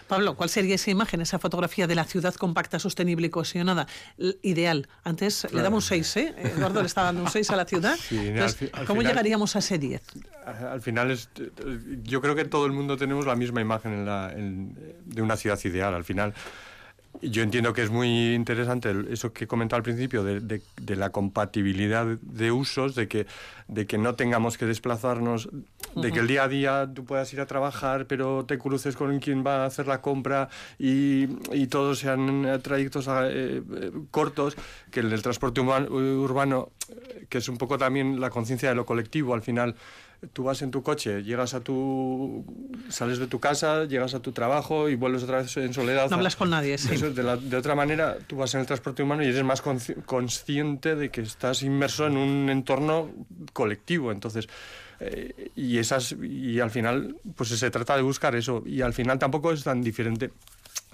Pablo, 0.07 0.35
¿cuál 0.35 0.49
sería 0.49 0.75
esa 0.75 0.91
imagen, 0.91 1.21
esa 1.21 1.39
fotografía 1.39 1.87
de 1.87 1.95
la 1.95 2.05
ciudad 2.05 2.33
compacta, 2.35 2.79
sostenible 2.79 3.27
y 3.27 3.29
cohesionada? 3.29 3.87
Ideal. 4.41 4.87
Antes 5.03 5.51
le 5.51 5.61
damos 5.61 5.85
un 5.85 5.89
6, 5.89 6.17
¿eh? 6.17 6.35
Eduardo 6.37 6.81
le 6.81 6.87
está 6.87 7.03
dando 7.03 7.23
un 7.23 7.29
6 7.29 7.49
a 7.49 7.55
la 7.55 7.65
ciudad. 7.65 7.97
¿Cómo 8.87 9.01
llegaríamos 9.01 9.55
a 9.55 9.59
ese 9.59 9.77
10? 9.77 10.01
Al 10.45 10.81
final, 10.81 11.11
es, 11.11 11.29
yo 12.03 12.21
creo 12.21 12.35
que 12.35 12.45
todo 12.45 12.65
el 12.65 12.71
mundo 12.71 12.97
tenemos 12.97 13.25
la 13.25 13.35
misma 13.35 13.61
imagen 13.61 14.05
de 15.05 15.21
una 15.21 15.35
ciudad 15.35 15.59
ideal. 15.65 15.93
Al 15.93 16.03
final, 16.03 16.33
yo 17.21 17.43
entiendo 17.43 17.73
que 17.73 17.83
es 17.83 17.89
muy 17.89 18.33
interesante 18.33 18.93
eso 19.09 19.33
que 19.33 19.47
comentaba 19.47 19.77
al 19.77 19.83
principio 19.83 20.23
de, 20.23 20.39
de, 20.39 20.95
la 20.95 21.09
compatibilidad 21.11 22.05
de 22.05 22.51
usos, 22.51 22.95
de 22.95 23.07
que, 23.07 23.27
de 23.67 23.85
que 23.85 23.97
no 23.97 24.15
tengamos 24.15 24.57
que 24.57 24.65
desplazarnos, 24.65 25.49
de 25.95 26.11
que 26.11 26.19
el 26.19 26.27
día 26.27 26.43
a 26.43 26.47
día 26.47 26.89
tú 26.93 27.05
puedas 27.05 27.31
ir 27.33 27.41
a 27.41 27.45
trabajar, 27.45 28.05
pero 28.07 28.45
te 28.45 28.57
cruces 28.57 28.95
con 28.95 29.19
quien 29.19 29.45
va 29.45 29.63
a 29.63 29.65
hacer 29.65 29.87
la 29.87 30.01
compra 30.01 30.49
y, 30.77 31.27
y 31.51 31.67
todos 31.67 31.99
sean 31.99 32.59
trayectos 32.61 33.07
eh, 33.07 33.61
eh, 33.75 33.91
cortos, 34.11 34.55
que 34.91 34.99
el, 34.99 35.11
el 35.11 35.21
transporte 35.21 35.61
urbano, 35.61 36.69
que 37.29 37.39
es 37.39 37.49
un 37.49 37.57
poco 37.57 37.77
también 37.77 38.19
la 38.19 38.29
conciencia 38.29 38.69
de 38.69 38.75
lo 38.75 38.85
colectivo, 38.85 39.33
al 39.33 39.41
final 39.41 39.75
tú 40.33 40.43
vas 40.43 40.61
en 40.61 40.71
tu 40.71 40.83
coche, 40.83 41.23
llegas 41.23 41.53
a 41.53 41.61
tu, 41.61 42.45
sales 42.89 43.19
de 43.19 43.27
tu 43.27 43.39
casa, 43.39 43.85
llegas 43.85 44.13
a 44.13 44.19
tu 44.19 44.31
trabajo 44.31 44.89
y 44.89 44.95
vuelves 44.95 45.23
otra 45.23 45.41
vez 45.41 45.55
en 45.57 45.73
soledad. 45.73 46.09
No 46.09 46.17
hablas 46.17 46.35
con 46.35 46.49
nadie, 46.49 46.77
sí. 46.77 46.95
de, 46.97 47.57
otra 47.57 47.75
manera, 47.75 48.17
tú 48.27 48.37
vas 48.37 48.53
en 48.55 48.61
el 48.61 48.65
transporte 48.65 49.03
humano 49.03 49.23
y 49.23 49.27
eres 49.27 49.43
más 49.43 49.61
consciente 49.61 50.95
de 50.95 51.09
que 51.09 51.21
estás 51.21 51.63
inmerso 51.63 52.07
en 52.07 52.17
un 52.17 52.49
entorno 52.49 53.09
colectivo. 53.53 54.11
Entonces, 54.11 54.47
eh, 54.99 55.51
y 55.55 55.77
esas 55.77 56.15
y 56.21 56.59
al 56.59 56.71
final, 56.71 57.17
pues 57.35 57.49
se 57.49 57.71
trata 57.71 57.95
de 57.95 58.01
buscar 58.01 58.35
eso. 58.35 58.63
Y 58.65 58.81
al 58.81 58.93
final 58.93 59.19
tampoco 59.19 59.51
es 59.51 59.63
tan 59.63 59.81
diferente 59.81 60.31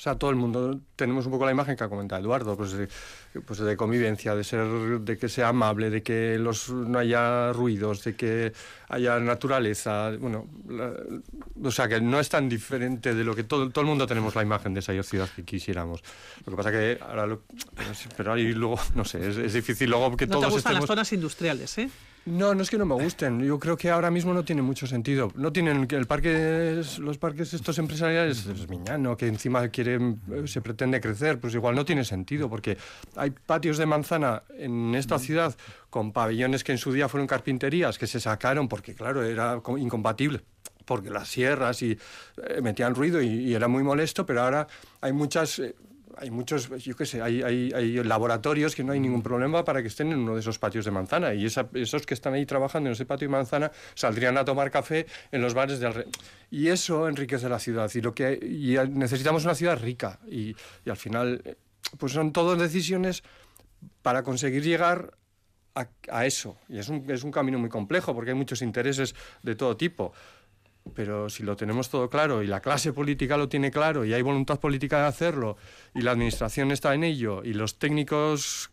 o 0.01 0.03
sea, 0.03 0.15
todo 0.15 0.31
el 0.31 0.35
mundo 0.35 0.79
tenemos 0.95 1.27
un 1.27 1.31
poco 1.31 1.45
la 1.45 1.51
imagen 1.51 1.75
que 1.75 1.83
ha 1.83 1.87
comentado 1.87 2.19
Eduardo, 2.19 2.57
pues 2.57 2.71
de, 2.71 2.87
pues 3.45 3.59
de 3.59 3.77
convivencia, 3.77 4.33
de 4.33 4.43
ser, 4.43 4.65
de 4.65 5.15
que 5.15 5.29
sea 5.29 5.49
amable, 5.49 5.91
de 5.91 6.01
que 6.01 6.39
los, 6.39 6.71
no 6.71 6.97
haya 6.97 7.53
ruidos, 7.53 8.03
de 8.05 8.15
que 8.15 8.51
haya 8.89 9.19
naturaleza, 9.19 10.09
bueno, 10.17 10.47
o 11.63 11.69
sea, 11.69 11.87
que 11.87 12.01
no 12.01 12.19
es 12.19 12.29
tan 12.29 12.49
diferente 12.49 13.13
de 13.13 13.23
lo 13.23 13.35
que 13.35 13.43
todo, 13.43 13.69
todo 13.69 13.83
el 13.83 13.89
mundo 13.89 14.07
tenemos 14.07 14.33
la 14.33 14.41
imagen 14.41 14.73
de 14.73 14.79
esa 14.79 15.03
ciudad 15.03 15.29
que 15.35 15.45
quisiéramos. 15.45 16.01
Lo 16.47 16.51
que 16.51 16.57
pasa 16.57 16.71
que 16.71 16.97
ahora, 16.99 17.37
pero 18.17 18.33
ahí 18.33 18.53
luego, 18.53 18.79
no 18.95 19.05
sé, 19.05 19.45
es, 19.45 19.53
difícil 19.53 19.91
luego 19.91 20.17
que 20.17 20.25
no 20.25 20.39
todos 20.39 20.47
te 20.47 20.53
gustan 20.53 20.73
las 20.73 20.85
zonas 20.85 21.13
industriales, 21.13 21.77
¿eh? 21.77 21.91
No, 22.25 22.53
no 22.53 22.61
es 22.61 22.69
que 22.69 22.77
no 22.77 22.85
me 22.85 22.93
gusten. 22.93 23.41
Yo 23.41 23.57
creo 23.57 23.75
que 23.75 23.89
ahora 23.89 24.11
mismo 24.11 24.31
no 24.33 24.45
tiene 24.45 24.61
mucho 24.61 24.85
sentido. 24.85 25.31
No 25.35 25.51
tienen 25.51 25.87
el 25.89 26.05
parque, 26.05 26.81
los 26.99 27.17
parques 27.17 27.53
estos 27.53 27.79
empresariales, 27.79 28.45
es 28.45 28.69
Miñano, 28.69 29.17
que 29.17 29.27
encima 29.27 29.67
quiere, 29.69 29.99
se 30.45 30.61
pretende 30.61 31.01
crecer, 31.01 31.39
pues 31.39 31.55
igual 31.55 31.73
no 31.73 31.83
tiene 31.83 32.05
sentido, 32.05 32.47
porque 32.47 32.77
hay 33.15 33.31
patios 33.31 33.79
de 33.79 33.87
manzana 33.87 34.43
en 34.55 34.93
esta 34.93 35.17
ciudad 35.17 35.55
con 35.89 36.11
pabellones 36.11 36.63
que 36.63 36.73
en 36.73 36.77
su 36.77 36.93
día 36.93 37.09
fueron 37.09 37.25
carpinterías, 37.25 37.97
que 37.97 38.05
se 38.05 38.19
sacaron 38.19 38.67
porque, 38.67 38.93
claro, 38.93 39.23
era 39.23 39.59
incompatible 39.77 40.41
porque 40.85 41.09
las 41.09 41.29
sierras 41.29 41.81
y 41.83 41.91
eh, 41.91 42.61
metían 42.61 42.95
ruido 42.95 43.21
y, 43.21 43.53
era 43.53 43.67
muy 43.67 43.83
molesto, 43.83 44.25
pero 44.25 44.41
ahora 44.41 44.67
hay 44.99 45.13
muchas 45.13 45.59
eh, 45.59 45.75
hay 46.21 46.29
muchos, 46.29 46.69
yo 46.69 46.95
qué 46.95 47.05
sé, 47.07 47.19
hay, 47.19 47.41
hay, 47.41 47.71
hay, 47.73 48.03
laboratorios 48.03 48.75
que 48.75 48.83
no 48.83 48.93
hay 48.93 48.99
ningún 48.99 49.23
problema 49.23 49.65
para 49.65 49.81
que 49.81 49.87
estén 49.87 50.11
en 50.11 50.19
uno 50.19 50.35
de 50.35 50.41
esos 50.41 50.59
patios 50.59 50.85
de 50.85 50.91
manzana. 50.91 51.33
Y 51.33 51.45
esos 51.45 52.05
que 52.05 52.13
están 52.13 52.35
ahí 52.35 52.45
trabajando 52.45 52.89
en 52.89 52.93
ese 52.93 53.05
patio 53.05 53.27
de 53.27 53.31
manzana 53.31 53.71
saldrían 53.95 54.37
a 54.37 54.45
tomar 54.45 54.69
café 54.69 55.07
en 55.31 55.41
los 55.41 55.55
bares 55.55 55.79
de 55.79 55.87
alrededor. 55.87 56.13
Y 56.51 56.67
eso 56.67 57.07
enriquece 57.07 57.49
la 57.49 57.57
ciudad. 57.57 57.89
Y, 57.95 58.01
lo 58.01 58.13
que, 58.13 58.33
y 58.33 58.77
necesitamos 58.89 59.45
una 59.45 59.55
ciudad 59.55 59.81
rica. 59.81 60.19
Y, 60.27 60.55
y 60.85 60.89
al 60.91 60.97
final, 60.97 61.57
pues 61.97 62.11
son 62.11 62.31
todas 62.33 62.59
decisiones 62.59 63.23
para 64.03 64.21
conseguir 64.21 64.63
llegar 64.63 65.17
a, 65.73 65.87
a 66.11 66.27
eso. 66.27 66.55
Y 66.69 66.77
es 66.77 66.89
un, 66.89 67.09
es 67.09 67.23
un 67.23 67.31
camino 67.31 67.57
muy 67.57 67.69
complejo 67.69 68.13
porque 68.13 68.29
hay 68.29 68.37
muchos 68.37 68.61
intereses 68.61 69.15
de 69.41 69.55
todo 69.55 69.75
tipo 69.75 70.13
pero 70.93 71.29
si 71.29 71.43
lo 71.43 71.55
tenemos 71.55 71.89
todo 71.89 72.09
claro 72.09 72.43
y 72.43 72.47
la 72.47 72.61
clase 72.61 72.93
política 72.93 73.37
lo 73.37 73.49
tiene 73.49 73.71
claro 73.71 74.05
y 74.05 74.13
hay 74.13 74.21
voluntad 74.21 74.59
política 74.59 74.99
de 75.01 75.07
hacerlo 75.07 75.57
y 75.93 76.01
la 76.01 76.11
administración 76.11 76.71
está 76.71 76.93
en 76.93 77.03
ello 77.03 77.43
y 77.43 77.53
los 77.53 77.77
técnicos 77.77 78.70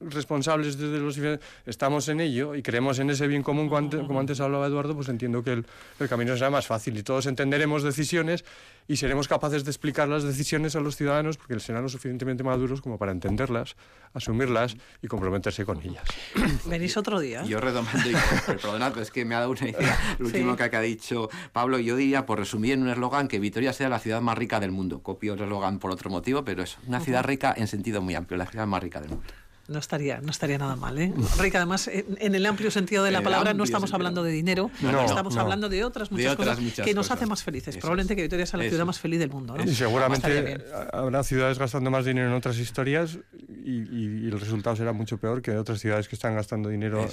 responsables 0.00 0.78
desde 0.78 0.98
los 0.98 1.18
estamos 1.66 2.08
en 2.08 2.20
ello 2.20 2.54
y 2.54 2.62
creemos 2.62 2.98
en 2.98 3.10
ese 3.10 3.26
bien 3.26 3.42
común 3.42 3.68
como 3.68 3.78
antes, 3.78 4.00
como 4.06 4.20
antes 4.20 4.40
hablaba 4.40 4.66
Eduardo 4.66 4.94
pues 4.94 5.08
entiendo 5.08 5.42
que 5.42 5.52
el, 5.52 5.66
el, 5.98 6.08
camino 6.08 6.36
será 6.36 6.50
más 6.50 6.66
fácil 6.66 6.96
y 6.96 7.02
todos 7.02 7.26
entenderemos 7.26 7.82
decisiones 7.82 8.44
y 8.86 8.96
seremos 8.96 9.28
capaces 9.28 9.64
de 9.64 9.70
explicar 9.70 10.08
las 10.08 10.22
decisiones 10.22 10.76
a 10.76 10.80
los 10.80 10.96
ciudadanos 10.96 11.36
porque 11.36 11.58
serán 11.60 11.82
lo 11.82 11.88
suficientemente 11.88 12.44
maduros 12.44 12.80
como 12.80 12.98
para 12.98 13.12
entenderlas 13.12 13.76
asumirlas 14.14 14.76
y 15.02 15.06
comprometerse 15.06 15.64
con 15.64 15.82
ellas. 15.82 16.04
Venís 16.66 16.96
otro 16.96 17.20
día. 17.20 17.44
Yo 17.44 17.60
retomando 17.60 18.08
y 18.10 18.14
perdonad 18.46 18.96
es 18.98 19.10
que 19.10 19.24
me 19.24 19.34
ha 19.34 19.40
dado 19.40 19.50
una 19.50 19.68
idea 19.68 20.16
lo 20.18 20.26
último 20.26 20.56
que 20.56 20.64
ha 20.64 20.80
dicho 20.80 21.28
Pablo. 21.52 21.78
Yo 21.78 21.96
diría 21.96 22.26
por 22.26 22.38
resumir 22.38 22.72
en 22.72 22.82
un 22.82 22.88
eslogan 22.88 23.28
que 23.28 23.38
Vitoria 23.38 23.72
sea 23.72 23.88
la 23.88 23.98
ciudad 23.98 24.20
más 24.20 24.38
rica 24.38 24.60
del 24.60 24.70
mundo. 24.70 25.02
Copio 25.02 25.34
el 25.34 25.40
eslogan 25.40 25.78
por 25.78 25.90
otro 25.90 26.10
motivo 26.10 26.44
pero 26.44 26.62
es 26.62 26.78
una 26.86 27.00
ciudad 27.00 27.24
rica 27.24 27.54
en 27.56 27.66
sentido 27.66 28.00
muy 28.00 28.14
amplio 28.14 28.38
la 28.38 28.46
ciudad 28.46 28.66
más 28.66 28.82
rica 28.82 29.00
del 29.00 29.10
mundo 29.10 29.26
no 29.68 29.78
estaría, 29.78 30.20
no 30.20 30.30
estaría 30.30 30.58
nada 30.58 30.76
mal, 30.76 30.98
¿eh? 30.98 31.12
Rica, 31.38 31.58
además, 31.58 31.88
en 31.88 32.34
el 32.34 32.46
amplio 32.46 32.70
sentido 32.70 33.04
de 33.04 33.10
la 33.10 33.22
palabra, 33.22 33.54
no 33.54 33.64
estamos 33.64 33.92
hablando 33.92 34.22
de 34.22 34.32
dinero, 34.32 34.70
no, 34.80 35.04
estamos 35.04 35.36
hablando 35.36 35.68
de 35.68 35.84
otras 35.84 36.10
muchas 36.10 36.36
cosas 36.36 36.58
que 36.58 36.94
nos 36.94 37.10
hacen 37.10 37.28
más 37.28 37.42
felices. 37.42 37.76
Probablemente 37.76 38.16
que 38.16 38.22
Vitoria 38.22 38.46
sea 38.46 38.58
la 38.58 38.68
ciudad 38.68 38.84
más 38.84 38.98
feliz 38.98 39.18
del 39.18 39.30
mundo. 39.30 39.56
¿no? 39.56 39.64
Y 39.64 39.74
seguramente 39.74 40.58
habrá 40.92 41.22
ciudades 41.22 41.58
gastando 41.58 41.90
más 41.90 42.04
dinero 42.04 42.28
en 42.28 42.34
otras 42.34 42.58
historias 42.58 43.18
y, 43.64 44.28
el 44.28 44.40
resultado 44.40 44.76
será 44.76 44.92
mucho 44.92 45.18
peor 45.18 45.42
que 45.42 45.56
otras 45.56 45.80
ciudades 45.80 46.08
que 46.08 46.14
están 46.14 46.34
gastando 46.34 46.68
dinero. 46.68 47.06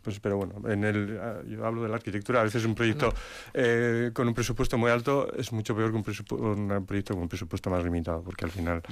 Pues, 0.00 0.18
pero 0.18 0.38
bueno, 0.38 0.54
en 0.68 0.82
el, 0.84 1.18
ah, 1.20 1.42
yo 1.46 1.66
hablo 1.66 1.82
de 1.82 1.88
la 1.90 1.96
arquitectura. 1.96 2.40
A 2.40 2.44
veces 2.44 2.64
un 2.64 2.74
proyecto 2.74 3.12
eh, 3.52 4.10
con 4.14 4.26
un 4.26 4.32
presupuesto 4.32 4.78
muy 4.78 4.90
alto 4.90 5.30
es 5.36 5.52
mucho 5.52 5.76
peor 5.76 5.90
que 5.90 5.96
un, 5.96 6.86
proyecto 6.86 7.14
con 7.14 7.24
un 7.24 7.28
presupuesto 7.28 7.68
más 7.68 7.84
limitado, 7.84 8.22
porque 8.22 8.46
al 8.46 8.50
final. 8.50 8.82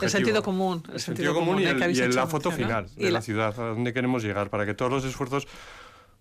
el, 0.00 0.10
sentido 0.10 0.42
común. 0.42 0.82
El, 0.90 1.00
sentido, 1.00 1.34
común, 1.34 1.60
y, 1.60 1.66
la 1.88 2.26
foto 2.26 2.50
final 2.50 2.86
de 2.96 3.10
la, 3.10 3.22
ciudad, 3.22 3.58
a 3.58 3.68
dónde 3.68 3.92
queremos 3.92 4.22
llegar, 4.22 4.50
para 4.50 4.66
que 4.66 4.74
todos 4.74 4.90
los 4.90 5.04
esfuerzos 5.04 5.46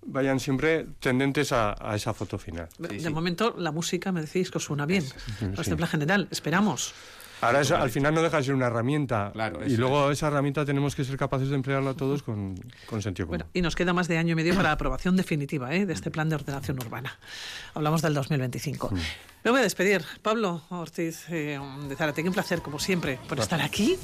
vayan 0.05 0.39
siempre 0.39 0.85
tendentes 0.99 1.51
a, 1.51 1.75
esa 1.95 2.13
foto 2.13 2.37
final. 2.37 2.69
De, 2.77 3.09
momento, 3.09 3.55
la 3.57 3.71
música 3.71 4.11
me 4.11 4.21
decís 4.21 4.51
que 4.51 4.57
os 4.57 4.63
suena 4.63 4.85
bien. 4.85 5.03
Sí, 5.03 5.75
plan 5.75 5.89
general, 5.89 6.27
esperamos. 6.31 6.93
Ahora 7.43 7.59
al 7.59 7.89
final 7.89 8.13
no 8.13 8.21
deja 8.21 8.37
de 8.37 8.43
ser 8.43 8.55
una 8.55 8.67
herramienta. 8.67 9.31
y 9.67 9.75
luego 9.77 10.11
esa 10.11 10.27
herramienta 10.27 10.65
tenemos 10.65 10.95
que 10.95 11.03
ser 11.03 11.17
capaces 11.17 11.49
de 11.49 11.55
emplearla 11.55 11.93
todos 11.93 12.23
con, 12.23 12.55
con 12.85 13.01
sentido 13.01 13.27
común. 13.27 13.39
Bueno, 13.39 13.49
y 13.53 13.61
nos 13.61 13.75
queda 13.75 13.93
más 13.93 14.07
de 14.07 14.17
año 14.17 14.33
y 14.33 14.35
medio 14.35 14.55
para 14.55 14.69
la 14.69 14.71
aprobación 14.73 15.15
definitiva 15.15 15.73
¿eh? 15.73 15.85
de 15.85 15.93
este 15.93 16.11
plan 16.11 16.29
de 16.29 16.35
ordenación 16.35 16.79
urbana. 16.79 17.17
Hablamos 17.73 18.01
del 18.01 18.13
2025. 18.13 18.89
Mm. 18.91 18.99
Me 19.43 19.51
voy 19.51 19.59
a 19.59 19.63
despedir. 19.63 20.03
Pablo 20.21 20.61
Ortiz 20.69 21.25
eh, 21.29 21.59
de 21.89 21.95
Zárate, 21.95 22.23
un 22.23 22.33
placer, 22.33 22.61
como 22.61 22.79
siempre, 22.79 23.19
por 23.27 23.39
estar 23.39 23.61
aquí. 23.61 23.97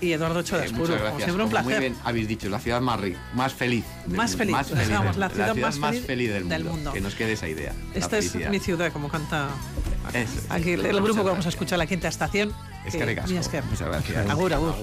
Y 0.00 0.12
Eduardo 0.12 0.40
Ochoa 0.40 0.58
de 0.58 0.66
eh, 0.66 0.72
Como 0.72 0.86
siempre, 1.20 1.44
un 1.44 1.50
placer. 1.50 1.72
Muy 1.72 1.80
bien, 1.80 1.96
habéis 2.02 2.26
dicho, 2.26 2.48
la 2.48 2.58
ciudad 2.58 2.80
más, 2.80 2.98
más 3.34 3.52
feliz. 3.52 3.84
Más 4.08 4.34
feliz. 4.34 4.52
Más 4.52 4.68
feliz, 4.68 4.88
la 5.16 5.28
ciudad, 5.30 5.54
más, 5.54 6.00
feliz, 6.00 6.32
del, 6.32 6.64
mundo. 6.64 6.92
Que 6.92 7.00
nos 7.00 7.14
quede 7.14 7.32
esa 7.32 7.48
idea. 7.48 7.72
Esta 7.94 8.18
es 8.18 8.34
mi 8.34 8.58
ciudad, 8.58 8.92
como 8.92 9.08
canta 9.08 9.50
aquí, 10.48 10.72
el 10.72 11.02
grupo 11.02 11.22
que 11.22 11.30
vamos 11.30 11.46
a 11.46 11.48
escuchar, 11.48 11.78
la 11.78 11.86
quinta 11.86 12.08
estación. 12.08 12.52
Es 12.84 12.94
que, 12.94 13.14
que 13.14 13.62
Muchas 13.62 13.88
gracias. 13.88 14.30
Agur, 14.30 14.52
agur. 14.52 14.74